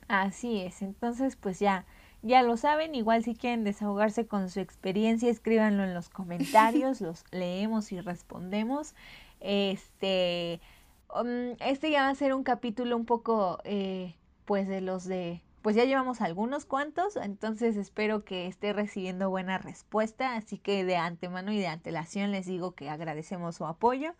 [0.07, 1.85] Así es, entonces pues ya,
[2.21, 7.23] ya lo saben, igual si quieren desahogarse con su experiencia, escríbanlo en los comentarios, los
[7.31, 8.93] leemos y respondemos.
[9.39, 10.59] Este,
[11.15, 14.15] um, este ya va a ser un capítulo un poco, eh,
[14.45, 19.57] pues de los de pues ya llevamos algunos cuantos, entonces espero que esté recibiendo buena
[19.57, 24.13] respuesta, así que de antemano y de antelación les digo que agradecemos su apoyo.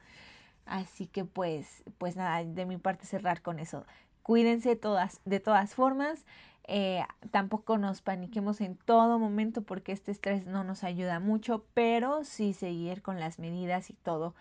[0.66, 3.86] Así que pues, pues nada, de mi parte cerrar con eso.
[4.24, 6.26] Cuídense todas, de todas formas.
[6.68, 12.24] Eh, tampoco nos paniquemos en todo momento porque este estrés no nos ayuda mucho, pero
[12.24, 14.34] sí seguir con las medidas y todo,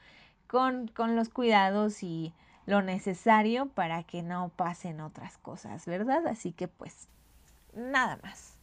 [0.47, 2.33] con, con los cuidados y
[2.67, 6.27] lo necesario para que no pasen otras cosas, ¿verdad?
[6.27, 7.09] Así que pues
[7.75, 8.55] nada más.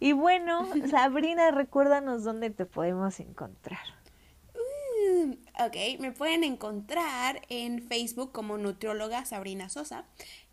[0.00, 3.80] Y bueno, Sabrina, recuérdanos dónde te podemos encontrar.
[4.54, 5.32] Mm,
[5.64, 10.04] ok, me pueden encontrar en Facebook como nutrióloga Sabrina Sosa,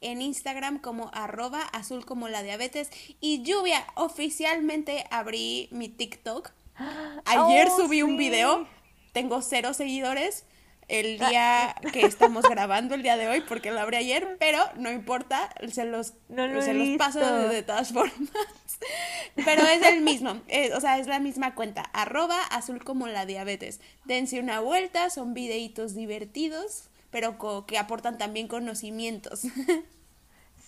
[0.01, 2.89] en Instagram como arroba azul como la diabetes
[3.19, 3.85] y lluvia.
[3.95, 6.51] Oficialmente abrí mi TikTok.
[7.25, 8.67] Ayer oh, subí un video,
[9.13, 10.45] tengo cero seguidores,
[10.87, 14.91] el día que estamos grabando el día de hoy porque lo abrí ayer, pero no
[14.91, 18.19] importa, se los, se los paso de, todas formas.
[19.45, 20.41] pero es el mismo,
[20.75, 23.79] o sea, es la misma cuenta, arroba azul como la diabetes.
[24.05, 29.41] Dense una vuelta, son videitos divertidos, pero que aportan también conocimientos.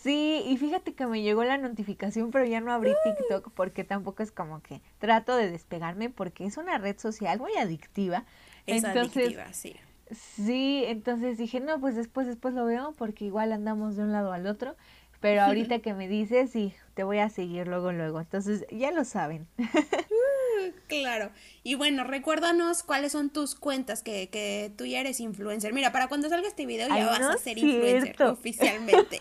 [0.03, 4.21] Sí, y fíjate que me llegó la notificación, pero ya no abrí TikTok porque tampoco
[4.21, 8.25] es como que trato de despegarme porque es una red social muy adictiva.
[8.65, 9.77] Es adictiva, sí.
[10.13, 14.31] Sí, entonces dije, no, pues después, después lo veo porque igual andamos de un lado
[14.31, 14.75] al otro.
[15.23, 18.19] Pero ahorita que me dices, sí, te voy a seguir luego, luego.
[18.19, 19.47] Entonces, ya lo saben.
[20.55, 21.31] Uh, claro.
[21.63, 25.73] Y bueno, recuérdanos cuáles son tus cuentas que, que tú ya eres influencer.
[25.73, 29.17] Mira, para cuando salga este video ya vas a ser influencer oficialmente.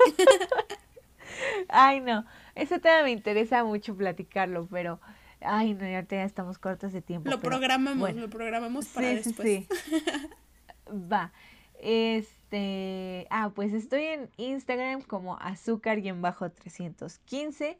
[1.68, 2.26] ay, no.
[2.54, 5.00] Ese tema me interesa mucho platicarlo, pero...
[5.40, 7.30] Ay, no, ya estamos cortos de tiempo.
[7.30, 9.48] Lo programamos, lo programamos para después.
[9.48, 9.98] Sí, sí.
[10.88, 11.32] Va.
[11.82, 17.76] Este, ah, pues estoy en Instagram como azúcar-315,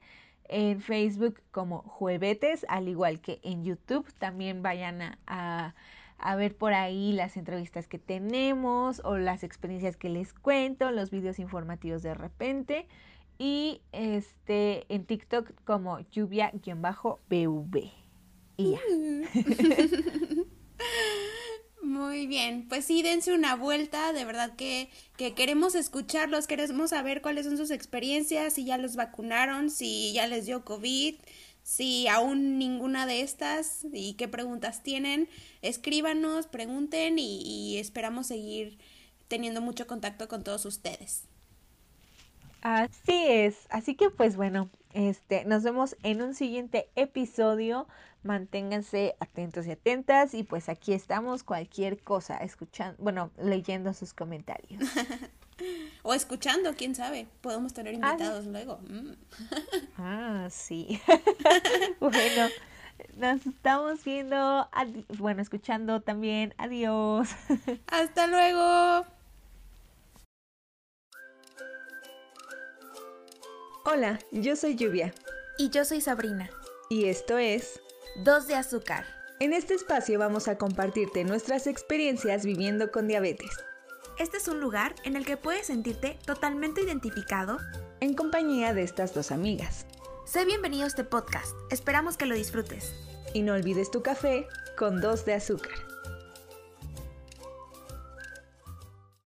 [0.48, 4.12] en Facebook como juevetes, al igual que en YouTube.
[4.18, 5.76] También vayan a,
[6.18, 11.12] a, ver por ahí las entrevistas que tenemos o las experiencias que les cuento, los
[11.12, 12.88] videos informativos de repente.
[13.38, 17.92] Y este en TikTok como lluvia-bv.
[18.57, 18.80] Y ya.
[21.93, 24.88] Muy bien, pues sí, dense una vuelta, de verdad que,
[25.18, 30.26] que queremos escucharlos, queremos saber cuáles son sus experiencias, si ya los vacunaron, si ya
[30.26, 31.16] les dio COVID,
[31.62, 35.28] si aún ninguna de estas y qué preguntas tienen,
[35.61, 38.78] escríbanos, pregunten y, y esperamos seguir
[39.28, 41.24] teniendo mucho contacto con todos ustedes.
[42.62, 47.86] Así es, así que pues bueno, este, nos vemos en un siguiente episodio
[48.22, 54.82] manténganse atentos y atentas y pues aquí estamos cualquier cosa, escuchando, bueno, leyendo sus comentarios.
[56.02, 58.78] o escuchando, quién sabe, podemos tener ah, invitados luego.
[58.88, 59.12] Mm.
[59.98, 61.00] ah, sí.
[62.00, 62.48] bueno,
[63.16, 64.68] nos estamos viendo,
[65.18, 66.54] bueno, escuchando también.
[66.58, 67.28] Adiós.
[67.88, 69.06] Hasta luego.
[73.84, 75.12] Hola, yo soy Lluvia.
[75.58, 76.48] Y yo soy Sabrina.
[76.88, 77.80] Y esto es
[78.22, 79.04] Dos de azúcar.
[79.40, 83.50] En este espacio vamos a compartirte nuestras experiencias viviendo con diabetes.
[84.20, 87.58] Este es un lugar en el que puedes sentirte totalmente identificado
[87.98, 89.84] en compañía de estas dos amigas.
[90.26, 91.56] Sé bienvenido a este podcast.
[91.70, 92.94] Esperamos que lo disfrutes.
[93.34, 94.46] Y no olvides tu café
[94.78, 95.91] con dos de azúcar.